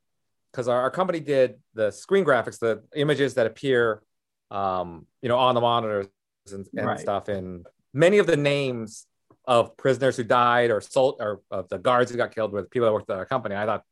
because 0.52 0.68
our, 0.68 0.82
our 0.82 0.92
company 0.92 1.20
did 1.20 1.56
the 1.74 1.90
screen 1.92 2.24
graphics, 2.24 2.60
the 2.60 2.84
images 2.96 3.34
that 3.36 3.48
appear, 3.48 4.04
um, 4.52 5.08
you 5.22 5.30
know, 5.30 5.38
on 5.38 5.56
the 5.56 5.62
monitors 5.62 6.08
and, 6.52 6.68
and 6.78 6.86
right. 6.86 7.00
stuff, 7.00 7.28
and 7.28 7.66
many 7.92 8.20
of 8.20 8.28
the 8.28 8.38
names 8.38 9.08
of 9.46 9.76
prisoners 9.78 10.16
who 10.16 10.24
died 10.24 10.70
or 10.70 10.80
sold 10.80 11.16
or 11.20 11.42
of 11.50 11.68
the 11.70 11.80
guards 11.80 12.12
who 12.12 12.18
got 12.18 12.36
killed 12.36 12.52
with 12.52 12.70
people 12.70 12.86
that 12.86 12.94
worked 12.94 13.10
at 13.10 13.18
our 13.18 13.26
company. 13.26 13.56
I 13.56 13.66
thought, 13.66 13.84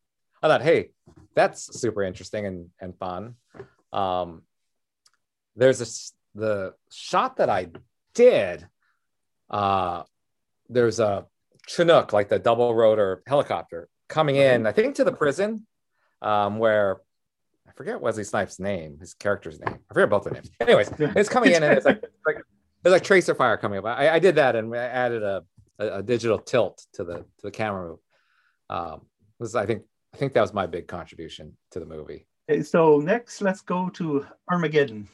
I 0.43 0.47
thought, 0.47 0.62
hey, 0.62 0.91
that's 1.34 1.80
super 1.82 2.03
interesting 2.03 2.45
and, 2.45 2.69
and 2.80 2.95
fun. 2.97 3.36
Um, 3.91 4.43
there's 5.56 5.80
this 5.80 6.13
the 6.38 6.73
shot 6.91 7.38
that 7.38 7.50
I 7.50 7.67
did. 8.13 8.67
Uh, 9.50 10.04
there's 10.69 11.00
a 11.00 11.26
Chinook, 11.67 12.13
like 12.13 12.30
the 12.30 12.39
double 12.39 12.73
rotor 12.73 13.23
helicopter, 13.28 13.89
coming 14.08 14.38
in, 14.38 14.65
I 14.65 14.71
think, 14.71 14.95
to 14.95 15.04
the 15.04 15.12
prison, 15.12 15.65
um, 16.21 16.60
where 16.60 17.02
I 17.67 17.71
forget 17.73 18.00
Wesley 18.00 18.23
Snipes' 18.23 18.60
name, 18.60 19.00
his 19.00 19.13
character's 19.13 19.60
name. 19.60 19.80
I 19.89 19.93
forget 19.93 20.10
both 20.10 20.23
the 20.23 20.32
names. 20.32 20.50
Anyways, 20.60 20.91
it's 20.97 21.30
coming 21.30 21.54
in 21.54 21.63
and 21.63 21.73
it's 21.73 21.86
like, 21.86 22.02
like 22.26 22.38
there's 22.84 22.93
like 22.93 23.04
tracer 23.04 23.36
fire 23.36 23.58
coming 23.58 23.80
up. 23.80 23.86
I, 23.86 24.10
I 24.10 24.19
did 24.19 24.36
that 24.36 24.56
and 24.56 24.73
I 24.73 24.86
added 24.86 25.23
a, 25.23 25.43
a, 25.80 25.97
a, 26.00 26.04
digital 26.04 26.39
tilt 26.39 26.86
to 26.93 27.04
the 27.04 27.17
to 27.17 27.43
the 27.43 27.52
camera 27.52 27.89
move. 27.89 28.00
Um, 28.69 29.02
was 29.39 29.56
I 29.56 29.65
think 29.65 29.84
I 30.13 30.17
think 30.17 30.34
that 30.34 30.41
was 30.41 30.54
my 30.54 30.67
big 30.67 30.88
contribution 30.88 31.58
to 31.71 31.80
the 31.80 31.86
movie. 31.86 32.28
Okay, 32.50 32.63
so 32.63 33.00
next, 33.00 33.41
let's 33.41 33.62
go 33.62 33.89
to 33.89 34.26
Armageddon. 34.50 35.10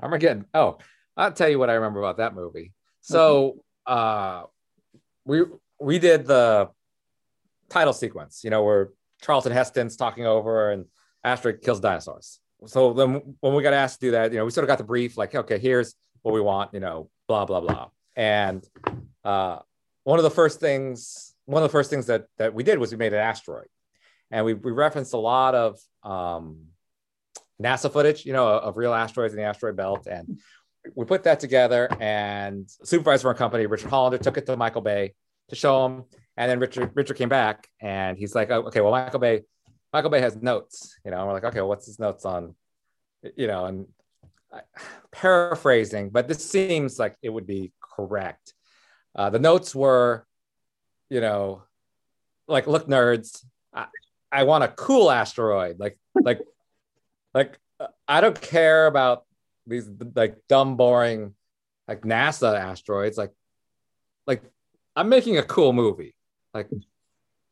Armageddon. 0.00 0.46
Oh, 0.54 0.78
I'll 1.16 1.32
tell 1.32 1.48
you 1.48 1.58
what 1.58 1.70
I 1.70 1.74
remember 1.74 2.00
about 2.00 2.18
that 2.18 2.34
movie. 2.34 2.72
So, 3.00 3.64
uh, 3.86 4.44
we 5.24 5.42
we 5.80 5.98
did 5.98 6.26
the 6.26 6.70
title 7.68 7.92
sequence, 7.92 8.42
you 8.44 8.50
know, 8.50 8.64
where 8.64 8.90
Charlton 9.22 9.52
Heston's 9.52 9.96
talking 9.96 10.26
over 10.26 10.70
and 10.70 10.86
Asteroid 11.24 11.60
kills 11.62 11.80
dinosaurs. 11.80 12.40
So 12.66 12.92
then 12.92 13.36
when 13.40 13.54
we 13.54 13.62
got 13.62 13.74
asked 13.74 14.00
to 14.00 14.06
do 14.06 14.10
that, 14.12 14.32
you 14.32 14.38
know, 14.38 14.44
we 14.44 14.50
sort 14.50 14.64
of 14.64 14.68
got 14.68 14.78
the 14.78 14.84
brief, 14.84 15.16
like, 15.16 15.34
okay, 15.34 15.58
here's 15.58 15.94
what 16.22 16.34
we 16.34 16.40
want, 16.40 16.74
you 16.74 16.80
know, 16.80 17.10
blah 17.28 17.44
blah 17.44 17.60
blah. 17.60 17.88
And 18.16 18.66
uh, 19.24 19.60
one 20.04 20.18
of 20.18 20.24
the 20.24 20.30
first 20.30 20.58
things, 20.58 21.34
one 21.44 21.62
of 21.62 21.68
the 21.68 21.72
first 21.72 21.90
things 21.90 22.06
that 22.06 22.26
that 22.38 22.54
we 22.54 22.62
did 22.62 22.78
was 22.78 22.90
we 22.90 22.98
made 22.98 23.12
an 23.12 23.20
asteroid, 23.20 23.68
and 24.30 24.44
we 24.44 24.54
we 24.54 24.72
referenced 24.72 25.14
a 25.14 25.18
lot 25.18 25.54
of 25.54 25.78
um, 26.02 26.66
NASA 27.62 27.92
footage, 27.92 28.24
you 28.24 28.32
know, 28.32 28.46
of 28.48 28.76
real 28.76 28.94
asteroids 28.94 29.34
in 29.34 29.38
the 29.38 29.46
asteroid 29.46 29.76
belt, 29.76 30.06
and 30.06 30.40
we 30.94 31.04
put 31.04 31.24
that 31.24 31.40
together. 31.40 31.88
And 32.00 32.68
supervisor 32.84 33.28
of 33.28 33.34
our 33.34 33.38
company, 33.38 33.66
Richard 33.66 33.90
Hollander, 33.90 34.18
took 34.18 34.36
it 34.36 34.46
to 34.46 34.56
Michael 34.56 34.82
Bay 34.82 35.14
to 35.48 35.56
show 35.56 35.86
him, 35.86 36.04
and 36.36 36.50
then 36.50 36.60
Richard 36.60 36.90
Richard 36.94 37.16
came 37.16 37.28
back 37.28 37.68
and 37.80 38.16
he's 38.16 38.34
like, 38.34 38.50
oh, 38.50 38.62
okay, 38.62 38.80
well, 38.80 38.92
Michael 38.92 39.20
Bay, 39.20 39.42
Michael 39.92 40.10
Bay 40.10 40.20
has 40.20 40.36
notes, 40.36 40.96
you 41.04 41.10
know. 41.10 41.18
And 41.18 41.26
we're 41.26 41.32
like, 41.34 41.44
okay, 41.44 41.60
well, 41.60 41.68
what's 41.68 41.86
his 41.86 41.98
notes 41.98 42.24
on, 42.24 42.54
you 43.36 43.46
know, 43.46 43.64
and 43.64 43.86
paraphrasing, 45.12 46.10
but 46.10 46.28
this 46.28 46.48
seems 46.48 46.98
like 46.98 47.16
it 47.22 47.28
would 47.28 47.46
be 47.46 47.72
correct. 47.80 48.54
Uh, 49.14 49.30
the 49.30 49.38
notes 49.38 49.74
were, 49.74 50.26
you 51.10 51.20
know, 51.20 51.62
like, 52.46 52.66
look, 52.66 52.86
nerds, 52.86 53.44
I, 53.74 53.86
I 54.30 54.44
want 54.44 54.64
a 54.64 54.68
cool 54.68 55.10
asteroid. 55.10 55.78
Like, 55.78 55.98
like, 56.14 56.40
like, 57.34 57.58
I 58.06 58.20
don't 58.20 58.40
care 58.40 58.86
about 58.86 59.24
these 59.66 59.88
like 60.14 60.36
dumb, 60.48 60.76
boring, 60.76 61.34
like 61.86 62.02
NASA 62.02 62.58
asteroids. 62.58 63.16
Like, 63.18 63.32
like, 64.26 64.42
I'm 64.96 65.08
making 65.08 65.38
a 65.38 65.42
cool 65.42 65.72
movie. 65.72 66.14
Like, 66.52 66.68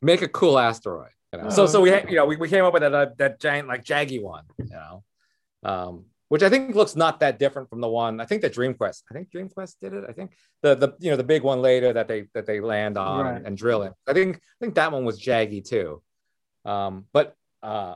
make 0.02 0.22
a 0.22 0.28
cool 0.28 0.58
asteroid. 0.58 1.10
You 1.32 1.42
know? 1.42 1.50
So, 1.50 1.66
so 1.66 1.80
we, 1.80 1.90
you 1.90 2.16
know, 2.16 2.26
we, 2.26 2.36
we 2.36 2.48
came 2.48 2.64
up 2.64 2.72
with 2.72 2.82
that 2.82 2.94
uh, 2.94 3.06
that 3.18 3.40
giant 3.40 3.68
like 3.68 3.84
jaggy 3.84 4.22
one. 4.22 4.44
You 4.58 4.70
know, 4.70 5.04
um, 5.62 6.04
which 6.28 6.42
I 6.42 6.48
think 6.48 6.74
looks 6.74 6.96
not 6.96 7.20
that 7.20 7.38
different 7.38 7.68
from 7.68 7.80
the 7.80 7.88
one. 7.88 8.20
I 8.20 8.24
think 8.24 8.42
that 8.42 8.54
DreamQuest. 8.54 9.02
I 9.10 9.14
think 9.14 9.30
Dream 9.30 9.48
Quest 9.48 9.76
did 9.80 9.92
it. 9.92 10.04
I 10.08 10.12
think 10.12 10.32
the 10.62 10.74
the 10.74 10.94
you 10.98 11.10
know 11.10 11.16
the 11.16 11.24
big 11.24 11.42
one 11.42 11.62
later 11.62 11.92
that 11.92 12.08
they 12.08 12.26
that 12.34 12.46
they 12.46 12.60
land 12.60 12.96
on 12.96 13.24
Right. 13.24 13.36
and, 13.36 13.46
and 13.46 13.56
drill 13.56 13.82
it. 13.82 13.92
I 14.06 14.12
think 14.12 14.36
I 14.36 14.64
think 14.64 14.74
that 14.76 14.92
one 14.92 15.04
was 15.04 15.20
jaggy 15.20 15.64
too. 15.64 16.02
Um, 16.64 17.06
but 17.12 17.34
uh, 17.62 17.94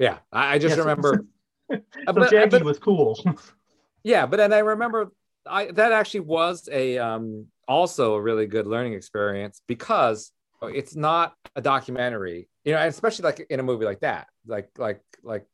yeah, 0.00 0.18
I, 0.32 0.54
I 0.54 0.58
just 0.58 0.76
Yes. 0.76 0.78
remember. 0.78 1.24
Uh, 1.72 1.76
so 1.76 2.12
but- 2.14 2.22
uh, 2.24 2.30
Jackie 2.30 2.50
but- 2.50 2.64
was 2.64 2.80
cool. 2.80 3.16
yeah, 4.02 4.26
but 4.26 4.40
and 4.40 4.52
I 4.52 4.58
remember 4.58 5.12
I 5.46 5.70
that 5.70 5.92
actually 5.92 6.26
was 6.26 6.68
a 6.72 6.98
um 6.98 7.46
also 7.68 8.14
a 8.14 8.20
really 8.20 8.46
good 8.46 8.66
learning 8.66 8.94
experience 8.94 9.62
because 9.68 10.32
it's 10.62 10.96
not 10.96 11.34
a 11.54 11.62
documentary, 11.62 12.48
you 12.64 12.72
know, 12.72 12.84
especially 12.84 13.22
like 13.22 13.46
in 13.48 13.60
a 13.60 13.62
movie 13.62 13.84
like 13.84 14.00
that. 14.00 14.26
Like 14.48 14.68
like 14.78 15.00
like 15.22 15.46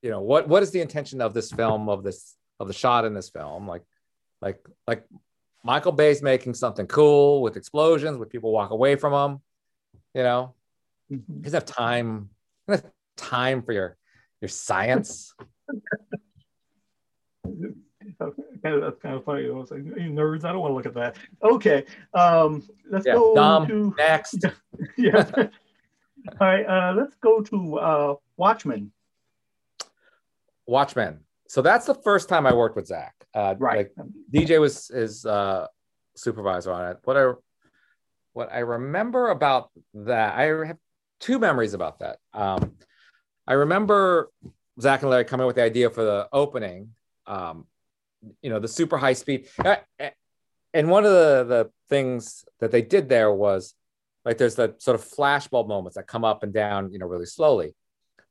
you 0.00 0.08
know, 0.08 0.22
what 0.22 0.48
what 0.48 0.62
is 0.62 0.70
the 0.70 0.80
intention 0.80 1.20
of 1.20 1.34
this 1.34 1.52
film 1.52 1.90
of 1.90 2.02
this 2.02 2.34
of 2.58 2.66
the 2.66 2.72
shot 2.72 3.04
in 3.04 3.12
this 3.12 3.28
film? 3.28 3.68
Like 3.68 3.82
like 4.40 4.66
like 4.86 5.04
Michael 5.62 5.92
Bay's 5.92 6.22
making 6.22 6.54
something 6.54 6.86
cool 6.86 7.42
with 7.42 7.58
explosions, 7.58 8.16
with 8.16 8.30
people 8.30 8.52
walk 8.52 8.70
away 8.70 8.96
from 8.96 9.12
them, 9.12 9.42
you 10.14 10.22
know. 10.22 10.54
Mm-hmm. 11.12 11.34
He 11.34 11.42
doesn't 11.42 11.60
have 11.60 11.66
time, 11.66 12.30
he 12.66 12.72
doesn't 12.72 12.86
have 12.86 12.93
time 13.16 13.62
for 13.62 13.72
your 13.72 13.96
your 14.40 14.48
science. 14.48 15.34
Kind 17.44 17.74
of- 18.20 18.80
That's 18.82 18.98
kind 19.00 19.14
of 19.16 19.24
funny. 19.24 19.46
I 19.46 19.50
was 19.50 19.70
like, 19.70 19.84
"You 19.84 20.10
nerds, 20.10 20.44
I 20.44 20.52
don't 20.52 20.60
want 20.60 20.70
to 20.70 20.74
look 20.76 20.86
at 20.86 20.94
that. 20.94 21.16
Okay, 21.42 21.84
um, 22.14 22.62
let's 22.90 23.04
Yeah, 23.06 23.14
go 23.14 23.34
dumb. 23.34 23.66
to 23.68 23.94
Next. 23.98 24.44
yeah. 24.98 25.30
All 25.36 25.48
right, 26.40 26.64
uh, 26.64 26.94
let's 26.94 27.14
go 27.16 27.40
to 27.42 27.78
uh, 27.78 28.14
Watchmen. 28.36 28.92
Watchmen. 30.66 31.20
So 31.48 31.60
that's 31.60 31.84
the 31.86 31.94
first 31.94 32.28
time 32.30 32.46
I 32.46 32.54
worked 32.54 32.76
with 32.76 32.86
Zack. 32.86 33.14
Uh, 33.34 33.54
Right. 33.58 33.88
Like 33.98 34.06
DJ 34.32 34.58
was 34.60 34.88
his 34.88 35.26
uh, 35.26 35.66
supervisor 36.16 36.72
on 36.72 36.92
it. 36.92 36.98
What 37.04 37.16
I 37.18 37.32
what 38.32 38.50
I 38.52 38.60
remember 38.60 39.28
about 39.30 39.70
that, 39.94 40.34
I 40.34 40.66
have 40.66 40.78
two 41.20 41.38
memories 41.38 41.74
about 41.74 41.98
that. 42.00 42.18
Um, 42.32 42.72
I 43.46 43.52
remember 43.54 44.30
Zack 44.80 45.02
and 45.02 45.10
Larry 45.10 45.24
coming 45.24 45.44
up 45.44 45.48
with 45.48 45.56
the 45.56 45.62
idea 45.62 45.90
for 45.90 46.04
the 46.04 46.28
opening. 46.32 46.90
Um, 47.26 47.66
you 48.40 48.50
know, 48.50 48.58
the 48.58 48.68
super 48.68 48.96
high 48.96 49.12
speed. 49.12 49.48
Uh, 49.62 49.76
uh, 50.00 50.10
And 50.72 50.90
one 50.90 51.04
of 51.04 51.12
the 51.12 51.44
the 51.44 51.70
things 51.88 52.44
that 52.58 52.72
they 52.72 52.82
did 52.82 53.08
there 53.08 53.32
was 53.32 53.74
like 54.24 54.38
there's 54.38 54.56
the 54.56 54.74
sort 54.78 54.96
of 54.98 55.06
flashbulb 55.06 55.68
moments 55.68 55.96
that 55.96 56.08
come 56.08 56.24
up 56.24 56.42
and 56.42 56.52
down, 56.52 56.92
you 56.92 56.98
know, 56.98 57.06
really 57.06 57.26
slowly. 57.26 57.74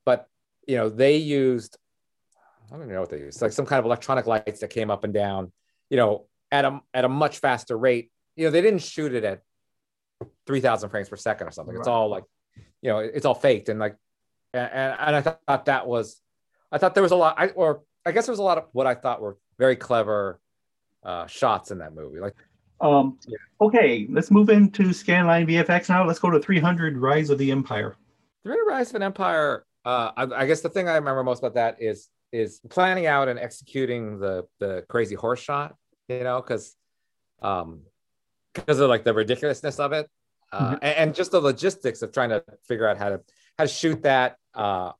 But 0.06 0.28
you 0.68 0.76
know, 0.76 0.90
they 0.90 1.16
used 1.18 1.78
I 2.68 2.76
don't 2.76 2.84
even 2.84 2.94
know 2.96 3.02
what 3.02 3.12
they 3.12 3.20
used. 3.20 3.42
Like 3.42 3.54
some 3.54 3.66
kind 3.66 3.80
of 3.80 3.86
electronic 3.86 4.26
lights 4.28 4.60
that 4.60 4.72
came 4.72 4.92
up 4.92 5.04
and 5.06 5.14
down, 5.14 5.54
you 5.90 5.96
know, 5.96 6.28
at 6.52 6.66
a 6.66 6.82
at 6.94 7.06
a 7.06 7.10
much 7.10 7.38
faster 7.38 7.78
rate. 7.78 8.12
You 8.36 8.46
know, 8.46 8.52
they 8.52 8.62
didn't 8.62 8.82
shoot 8.82 9.14
it 9.14 9.24
at 9.24 9.42
three 10.46 10.60
thousand 10.60 10.90
frames 10.90 11.08
per 11.08 11.16
second 11.16 11.48
or 11.48 11.52
something. 11.52 11.76
It's 11.78 11.88
all 11.88 12.10
like, 12.10 12.24
you 12.82 12.90
know, 12.90 13.00
it's 13.00 13.26
all 13.26 13.36
faked 13.36 13.70
and 13.70 13.80
like, 13.80 13.96
and, 14.54 14.70
and 14.72 14.96
and 15.00 15.16
I 15.16 15.22
thought 15.22 15.66
that 15.66 15.88
was, 15.88 16.22
I 16.72 16.78
thought 16.78 16.94
there 16.94 17.04
was 17.04 17.12
a 17.12 17.16
lot. 17.16 17.36
I 17.38 17.48
or 17.50 17.84
I 18.06 18.12
guess 18.12 18.26
there 18.26 18.34
was 18.34 18.40
a 18.40 18.44
lot 18.44 18.58
of 18.58 18.66
what 18.72 18.88
I 18.88 18.96
thought 18.96 19.22
were 19.22 19.38
very 19.58 19.76
clever 19.76 20.40
uh, 21.04 21.28
shots 21.28 21.72
in 21.72 21.80
that 21.80 21.94
movie. 21.94 22.20
Like, 22.20 22.36
Um, 22.82 23.18
Yeah. 23.28 23.38
Okay, 23.62 24.08
let's 24.10 24.32
move 24.32 24.50
into 24.50 24.84
Scanline 24.84 25.48
VFX 25.48 25.90
now. 25.90 26.06
Let's 26.06 26.20
go 26.20 26.30
to 26.30 26.40
300 26.40 26.98
Rise 26.98 27.30
of 27.30 27.38
the 27.38 27.52
Empire. 27.52 27.96
The 28.44 28.50
Great 28.50 28.66
Rise 28.68 28.90
of 28.90 28.96
an 28.96 29.04
Empire. 29.04 29.66
Uh, 29.86 30.12
I, 30.18 30.24
I 30.24 30.46
guess 30.46 30.62
the 30.62 30.70
thing 30.70 30.90
I 30.90 30.96
remember 30.96 31.24
most 31.24 31.40
about 31.40 31.56
that 31.56 31.82
is 31.82 32.10
is 32.32 32.60
planning 32.70 33.06
out 33.06 33.28
and 33.28 33.40
executing 33.40 34.20
the 34.20 34.46
the 34.60 34.86
crazy 34.90 35.16
horse 35.16 35.40
shot. 35.40 35.76
You 36.10 36.24
know, 36.24 36.42
because 36.42 36.76
um, 37.42 37.82
because 38.54 38.80
of 38.80 38.90
like 38.90 39.04
the 39.04 39.14
ridiculousness 39.14 39.80
of 39.80 39.94
it, 39.94 40.10
uh, 40.52 40.78
and, 40.82 40.98
and 40.98 41.16
just 41.16 41.32
the 41.32 41.40
logistics 41.40 42.02
of 42.02 42.12
trying 42.12 42.30
to 42.30 42.44
figure 42.68 42.88
out 42.88 42.98
how 42.98 43.10
to 43.10 43.22
how 43.58 43.64
to 43.64 43.68
shoot 43.70 44.04
that. 44.04 44.38
Uh, 44.54 44.92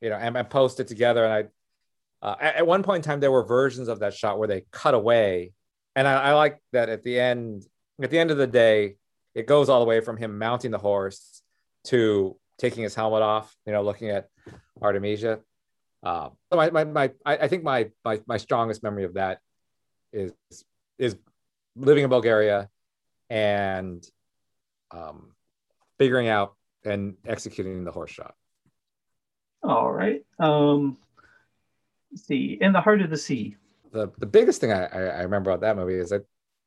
you 0.00 0.10
know, 0.10 0.16
and, 0.16 0.36
and 0.36 0.50
post 0.50 0.80
it 0.80 0.88
together. 0.88 1.24
And 1.24 1.32
I 1.32 2.26
uh, 2.26 2.36
at, 2.40 2.66
one 2.66 2.82
point 2.82 3.04
in 3.04 3.10
time 3.10 3.20
there 3.20 3.32
were 3.32 3.44
versions 3.44 3.88
of 3.88 4.00
that 4.00 4.14
shot 4.14 4.38
where 4.38 4.48
they 4.48 4.64
cut 4.70 4.94
away, 4.94 5.52
and 5.94 6.08
I, 6.08 6.14
I 6.14 6.32
like 6.34 6.60
that 6.72 6.88
at 6.88 7.02
the 7.02 7.18
end. 7.18 7.64
At 8.02 8.10
the 8.10 8.18
end 8.18 8.30
of 8.30 8.36
the 8.36 8.46
day, 8.46 8.96
it 9.34 9.46
goes 9.46 9.68
all 9.68 9.80
the 9.80 9.86
way 9.86 10.00
from 10.00 10.16
him 10.16 10.38
mounting 10.38 10.70
the 10.70 10.78
horse 10.78 11.42
to 11.84 12.36
taking 12.58 12.82
his 12.82 12.94
helmet 12.94 13.22
off, 13.22 13.54
you 13.66 13.72
know, 13.72 13.82
looking 13.82 14.10
at 14.10 14.28
Artemisia. 14.80 15.40
Uh, 16.02 16.30
so 16.50 16.56
my, 16.56 16.70
my, 16.70 16.84
my, 16.84 17.10
I 17.24 17.48
think 17.48 17.62
my, 17.62 17.90
my, 18.04 18.20
my 18.26 18.36
strongest 18.36 18.82
memory 18.82 19.04
of 19.04 19.14
that 19.14 19.40
is, 20.12 20.32
is 20.98 21.16
living 21.74 22.04
in 22.04 22.10
Bulgaria 22.10 22.68
and 23.28 24.06
um, 24.90 25.32
figuring 25.98 26.28
out 26.28 26.54
and 26.84 27.16
executing 27.26 27.84
the 27.84 27.90
horse 27.90 28.10
shot. 28.10 28.34
All 29.66 29.90
right. 29.92 30.24
Um, 30.38 30.96
let's 32.12 32.26
see. 32.26 32.56
In 32.60 32.72
the 32.72 32.80
Heart 32.80 33.02
of 33.02 33.10
the 33.10 33.16
Sea. 33.16 33.56
The, 33.92 34.10
the 34.18 34.26
biggest 34.26 34.60
thing 34.60 34.72
I, 34.72 34.84
I, 34.86 35.00
I 35.00 35.22
remember 35.22 35.50
about 35.50 35.60
that 35.62 35.76
movie 35.76 35.94
is 35.98 36.10
that 36.10 36.24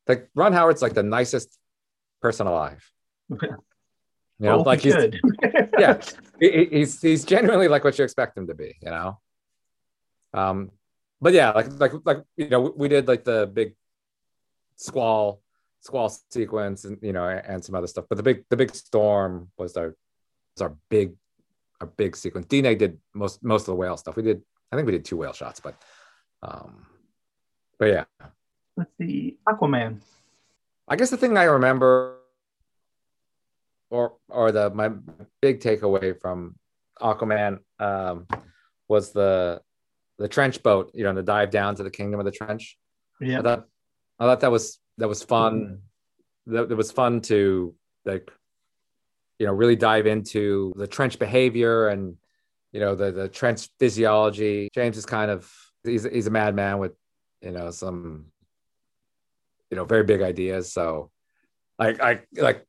like 0.08 0.30
Ron 0.36 0.52
Howard's 0.54 0.82
like 0.82 0.94
the 0.94 1.04
nicest 1.04 1.58
person 2.22 2.48
alive. 2.48 2.90
You 4.42 4.46
know, 4.48 4.60
Oh, 4.60 4.62
like 4.62 4.80
he's, 4.80 4.96
good. 4.96 5.20
yeah. 5.78 6.00
he- 6.40 6.50
he- 6.52 6.70
he's 6.78 7.02
he's 7.02 7.26
genuinely 7.26 7.68
like 7.68 7.84
what 7.84 7.98
you 7.98 8.06
expect 8.06 8.38
him 8.38 8.48
to 8.48 8.54
be, 8.56 8.78
you 8.82 8.90
know. 8.90 9.20
Um, 10.34 10.72
but 11.20 11.34
yeah, 11.34 11.52
like 11.52 11.68
like 11.78 11.92
like 12.06 12.24
you 12.38 12.48
know, 12.48 12.62
we 12.74 12.88
did 12.88 13.06
like 13.06 13.26
the 13.26 13.52
big 13.52 13.76
squall 14.78 15.42
squall 15.82 16.08
sequence 16.32 16.86
and 16.86 16.98
you 17.02 17.12
know 17.12 17.26
and 17.28 17.62
some 17.66 17.76
other 17.76 17.88
stuff, 17.88 18.06
but 18.10 18.16
the 18.16 18.24
big 18.24 18.46
the 18.50 18.56
big 18.56 18.74
storm 18.74 19.50
was 19.58 19.76
our 19.76 19.88
was 20.56 20.62
our 20.62 20.74
big 20.90 21.16
our 21.82 21.88
big 21.88 22.15
sequence. 22.15 22.46
DNEG 22.48 22.78
did 22.78 22.98
most 23.13 23.44
most 23.44 23.62
of 23.62 23.68
the 23.68 23.76
whale 23.76 23.98
stuff. 23.98 24.15
We 24.15 24.24
did 24.24 24.42
I 24.72 24.76
think 24.76 24.86
we 24.86 24.92
did 24.92 25.06
two 25.06 25.18
whale 25.18 25.34
shots, 25.34 25.60
but 25.60 25.76
um, 26.42 26.86
but 27.78 27.86
yeah, 27.86 28.04
Let's 28.80 28.92
see. 28.98 29.36
Aquaman. 29.46 30.00
I 30.88 30.96
guess 30.96 31.10
the 31.10 31.18
thing 31.18 31.38
I 31.38 31.44
remember, 31.44 32.15
or 33.89 34.13
or 34.30 34.54
the 34.54 34.70
my 34.70 34.92
big 35.42 35.60
takeaway 35.60 36.18
from 36.18 36.56
Aquaman 37.02 37.60
um, 37.78 38.26
was 38.88 39.12
the 39.12 39.62
the 40.18 40.30
trench 40.30 40.63
boat. 40.63 40.92
You 40.94 41.04
know, 41.04 41.13
the 41.13 41.24
dive 41.24 41.52
down 41.52 41.76
to 41.76 41.84
the 41.84 41.92
kingdom 41.92 42.22
of 42.22 42.26
the 42.26 42.32
trench. 42.32 42.78
Yeah. 43.20 43.39
I 43.39 43.42
thought 43.42 43.65
I 44.18 44.26
thought 44.26 44.39
that 44.39 44.52
was 44.52 44.80
that 44.98 45.10
was 45.10 45.24
fun. 45.24 45.80
That, 46.48 46.70
that 46.70 46.76
was 46.78 46.94
fun 46.94 47.20
to 47.24 47.76
like 48.06 48.32
you 49.39 49.45
know 49.45 49.54
really 49.54 49.75
dive 49.75 50.06
into 50.06 50.73
the 50.75 50.86
trench 50.86 51.17
behavior 51.17 51.88
and 51.88 52.17
you 52.71 52.80
know 52.80 52.93
the 52.93 53.12
the 53.12 53.28
trench 53.28 53.69
physiology. 53.80 54.69
James 54.75 54.97
is 54.97 55.06
kind 55.06 55.32
of 55.32 55.52
he's 55.84 56.04
he's 56.04 56.28
a 56.28 56.32
madman 56.32 56.78
with 56.78 56.91
you 57.41 57.52
know 57.52 57.71
some 57.71 58.25
you 59.71 59.78
know 59.78 59.86
very 59.86 60.04
big 60.04 60.21
ideas. 60.21 60.71
So 60.71 61.10
like 61.80 62.02
I 62.02 62.21
like 62.34 62.67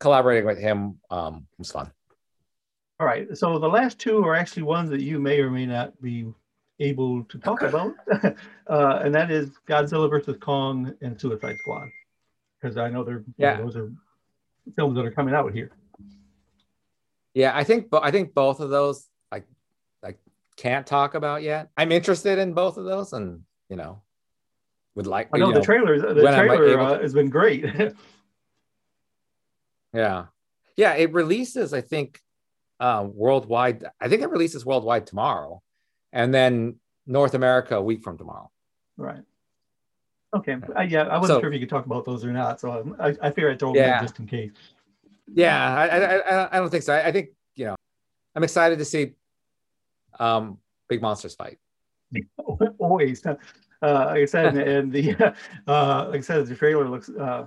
collaborating 0.00 0.44
with 0.44 0.58
him 0.58 0.98
um, 1.10 1.46
was 1.58 1.70
fun. 1.70 1.90
All 3.00 3.06
right. 3.06 3.36
So 3.36 3.58
the 3.58 3.68
last 3.68 3.98
two 3.98 4.24
are 4.24 4.34
actually 4.34 4.64
ones 4.64 4.90
that 4.90 5.00
you 5.00 5.20
may 5.20 5.40
or 5.40 5.50
may 5.50 5.66
not 5.66 6.00
be 6.02 6.32
able 6.80 7.24
to 7.24 7.38
talk 7.38 7.62
about, 7.62 7.94
uh, 8.68 9.00
and 9.02 9.14
that 9.14 9.30
is 9.30 9.50
Godzilla 9.68 10.10
versus 10.10 10.36
Kong 10.40 10.94
and 11.00 11.20
Suicide 11.20 11.56
Squad, 11.58 11.88
because 12.60 12.76
I 12.76 12.88
know 12.88 13.04
they're 13.04 13.24
yeah. 13.36 13.56
Know, 13.56 13.64
those 13.64 13.76
are 13.76 13.92
films 14.76 14.96
that 14.96 15.04
are 15.04 15.10
coming 15.10 15.34
out 15.34 15.52
here. 15.52 15.70
Yeah, 17.34 17.52
I 17.54 17.64
think 17.64 17.88
I 17.92 18.10
think 18.10 18.34
both 18.34 18.60
of 18.60 18.70
those 18.70 19.06
I 19.30 19.42
I 20.02 20.14
can't 20.56 20.86
talk 20.86 21.14
about 21.14 21.42
yet. 21.42 21.68
I'm 21.76 21.92
interested 21.92 22.38
in 22.38 22.52
both 22.52 22.76
of 22.76 22.84
those, 22.84 23.12
and 23.12 23.42
you 23.68 23.76
know, 23.76 24.02
would 24.94 25.06
like. 25.06 25.28
I 25.32 25.38
know, 25.38 25.52
the 25.52 25.60
trailer. 25.60 25.98
The 25.98 26.20
trailer 26.20 26.80
uh, 26.80 27.00
has 27.00 27.14
been 27.14 27.30
great. 27.30 27.64
yeah, 29.94 30.26
yeah. 30.76 30.94
It 30.94 31.12
releases, 31.12 31.72
I 31.72 31.80
think, 31.80 32.20
uh, 32.80 33.06
worldwide. 33.08 33.84
I 34.00 34.08
think 34.08 34.22
it 34.22 34.30
releases 34.30 34.66
worldwide 34.66 35.06
tomorrow, 35.06 35.62
and 36.12 36.34
then 36.34 36.80
North 37.06 37.34
America 37.34 37.76
a 37.76 37.82
week 37.82 38.02
from 38.02 38.18
tomorrow. 38.18 38.50
Right. 38.96 39.22
Okay. 40.34 40.56
Uh, 40.76 40.82
yeah, 40.82 41.02
I 41.02 41.18
wasn't 41.18 41.38
so, 41.38 41.40
sure 41.40 41.48
if 41.48 41.54
you 41.54 41.60
could 41.60 41.70
talk 41.70 41.86
about 41.86 42.04
those 42.04 42.24
or 42.24 42.32
not, 42.32 42.60
so 42.60 42.96
I, 43.00 43.16
I 43.22 43.30
figured 43.30 43.52
I'd 43.52 43.58
throw 43.58 43.74
yeah. 43.74 43.98
them 43.98 44.04
just 44.04 44.18
in 44.18 44.26
case. 44.26 44.52
Yeah, 45.32 45.74
I, 45.74 45.86
I, 45.86 46.56
I 46.56 46.60
don't 46.60 46.70
think 46.70 46.82
so. 46.82 46.92
I, 46.94 47.06
I 47.06 47.12
think 47.12 47.30
you 47.54 47.66
know, 47.66 47.76
I'm 48.34 48.44
excited 48.44 48.78
to 48.78 48.84
see 48.84 49.14
um, 50.18 50.58
big 50.88 51.00
monsters 51.00 51.34
fight. 51.34 51.58
Always. 52.78 53.24
Uh, 53.26 53.36
like 53.80 54.22
I 54.22 54.24
said, 54.24 54.56
and 54.68 54.92
the 54.92 55.34
uh, 55.66 56.08
like 56.08 56.18
I 56.18 56.20
said, 56.20 56.46
the 56.46 56.54
trailer 56.54 56.88
looks 56.88 57.08
uh, 57.08 57.46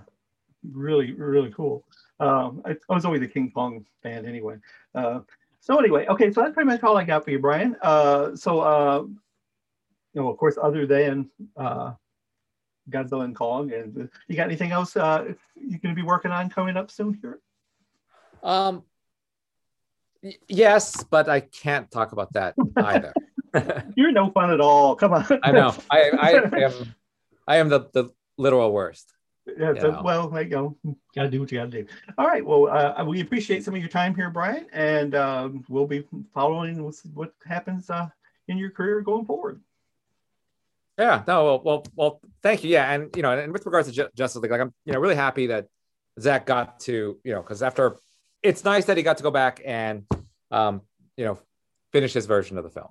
really, 0.71 1.11
really 1.13 1.51
cool. 1.51 1.85
Um, 2.19 2.61
I, 2.65 2.71
I, 2.71 2.93
was 2.93 3.03
always 3.03 3.21
a 3.23 3.27
King 3.27 3.51
Kong 3.51 3.85
fan 4.03 4.25
anyway. 4.25 4.57
Uh, 4.93 5.21
so 5.59 5.77
anyway, 5.79 6.05
okay, 6.07 6.31
so 6.31 6.41
that's 6.41 6.53
pretty 6.53 6.69
much 6.69 6.83
all 6.83 6.97
I 6.97 7.03
got 7.03 7.25
for 7.25 7.31
you, 7.31 7.39
Brian. 7.39 7.75
Uh, 7.81 8.35
so 8.35 8.59
uh, 8.61 9.03
you 10.13 10.21
know, 10.21 10.29
of 10.29 10.37
course, 10.37 10.57
other 10.61 10.85
than 10.85 11.29
uh, 11.57 11.93
Godzilla 12.91 13.23
and 13.23 13.36
Kong, 13.36 13.71
and 13.73 14.10
you 14.27 14.36
got 14.36 14.47
anything 14.47 14.71
else 14.71 14.95
uh, 14.95 15.34
you're 15.56 15.80
going 15.80 15.95
to 15.95 16.01
be 16.01 16.06
working 16.06 16.32
on 16.32 16.49
coming 16.49 16.77
up 16.77 16.91
soon 16.91 17.17
here? 17.21 17.39
Um, 18.43 18.84
y- 20.21 20.38
yes, 20.47 21.04
but 21.04 21.30
I 21.30 21.41
can't 21.41 21.89
talk 21.89 22.12
about 22.12 22.34
that 22.34 22.56
either. 22.77 23.13
You're 23.95 24.12
no 24.12 24.32
fun 24.32 24.51
at 24.51 24.62
all. 24.62 24.95
Come 24.95 25.13
on. 25.13 25.25
I 25.43 25.51
know. 25.51 25.75
I, 25.89 26.12
I 26.17 26.32
am. 26.63 26.95
I 27.47 27.58
am 27.58 27.69
the 27.69 27.89
the 27.91 28.10
literal 28.38 28.71
worst. 28.71 29.12
Yeah. 29.45 29.73
So, 29.80 30.01
well, 30.04 30.30
there 30.30 30.43
you 30.43 30.49
go. 30.49 30.77
Got 31.15 31.23
to 31.23 31.30
do 31.30 31.41
what 31.41 31.51
you 31.51 31.58
got 31.58 31.71
to 31.71 31.84
do. 31.84 31.88
All 32.17 32.27
right. 32.27 32.45
Well, 32.45 32.69
uh, 32.69 33.04
we 33.04 33.21
appreciate 33.21 33.63
some 33.63 33.73
of 33.73 33.82
your 33.82 33.89
time 33.89 34.15
here, 34.15 34.30
Brian, 34.30 34.67
and 34.71 35.15
um, 35.15 35.65
we'll 35.67 35.88
be 35.88 36.06
following 36.34 36.77
what 37.13 37.34
happens 37.45 37.89
uh, 37.89 38.08
in 38.47 38.58
your 38.58 38.69
career 38.69 39.01
going 39.01 39.25
forward. 39.25 39.60
Yeah. 40.97 41.23
No. 41.27 41.45
Well. 41.45 41.62
Well. 41.63 41.86
Well. 41.95 42.21
Thank 42.43 42.63
you. 42.63 42.69
Yeah. 42.69 42.91
And 42.91 43.15
you 43.15 43.21
know, 43.21 43.32
and 43.38 43.51
with 43.54 43.65
regards 43.65 43.91
to 43.91 44.10
Justice 44.15 44.41
League, 44.41 44.51
like 44.51 44.62
I'm, 44.62 44.73
you 44.86 44.93
know, 44.93 44.99
really 44.99 45.15
happy 45.15 45.47
that 45.47 45.67
Zack 46.19 46.45
got 46.45 46.80
to, 46.82 47.17
you 47.23 47.34
know, 47.34 47.41
because 47.41 47.63
after, 47.63 47.97
it's 48.43 48.63
nice 48.63 48.86
that 48.86 48.97
he 48.97 49.04
got 49.04 49.17
to 49.17 49.23
go 49.23 49.32
back 49.32 49.62
and, 49.65 50.06
um, 50.49 50.82
you 51.15 51.25
know, 51.25 51.39
finish 51.91 52.13
his 52.13 52.25
version 52.25 52.58
of 52.58 52.63
the 52.63 52.69
film. 52.69 52.88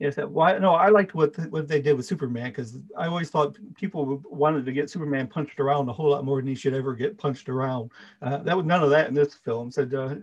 Yes, 0.00 0.16
why? 0.16 0.56
No, 0.56 0.72
I 0.74 0.88
liked 0.88 1.14
what 1.14 1.36
what 1.50 1.68
they 1.68 1.82
did 1.82 1.94
with 1.94 2.06
Superman 2.06 2.50
because 2.50 2.78
I 2.96 3.06
always 3.06 3.28
thought 3.28 3.58
people 3.76 4.22
wanted 4.24 4.64
to 4.64 4.72
get 4.72 4.88
Superman 4.88 5.26
punched 5.26 5.60
around 5.60 5.90
a 5.90 5.92
whole 5.92 6.10
lot 6.10 6.24
more 6.24 6.40
than 6.40 6.46
he 6.48 6.54
should 6.54 6.72
ever 6.72 6.94
get 6.94 7.18
punched 7.18 7.50
around. 7.50 7.92
Uh, 8.22 8.38
that 8.38 8.56
was 8.56 8.64
none 8.64 8.82
of 8.82 8.88
that 8.90 9.08
in 9.08 9.14
this 9.14 9.34
film. 9.34 9.70
Said 9.70 9.92
uh, 9.92 10.14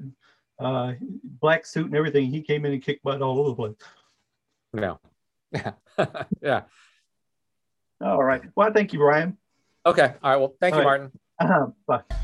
uh, 0.57 0.93
black 1.23 1.63
suit 1.63 1.85
and 1.85 1.95
everything. 1.95 2.25
He 2.25 2.41
came 2.41 2.65
in 2.65 2.73
and 2.73 2.81
kicked 2.81 3.03
butt 3.03 3.21
all 3.21 3.39
over 3.39 3.49
the 3.49 3.55
place. 3.55 3.75
No. 4.73 4.99
Yeah. 5.53 5.71
yeah. 6.41 6.61
All 8.01 8.23
right. 8.23 8.41
Well, 8.55 8.71
thank 8.73 8.93
you, 8.93 8.99
Brian. 8.99 9.37
Okay. 9.85 10.13
All 10.21 10.31
right. 10.31 10.37
Well, 10.37 10.55
thank 10.59 10.75
all 10.75 10.81
you, 10.81 10.87
right. 10.87 11.01
Martin. 11.01 11.19
Uh-huh. 11.39 11.67
Bye. 11.87 12.23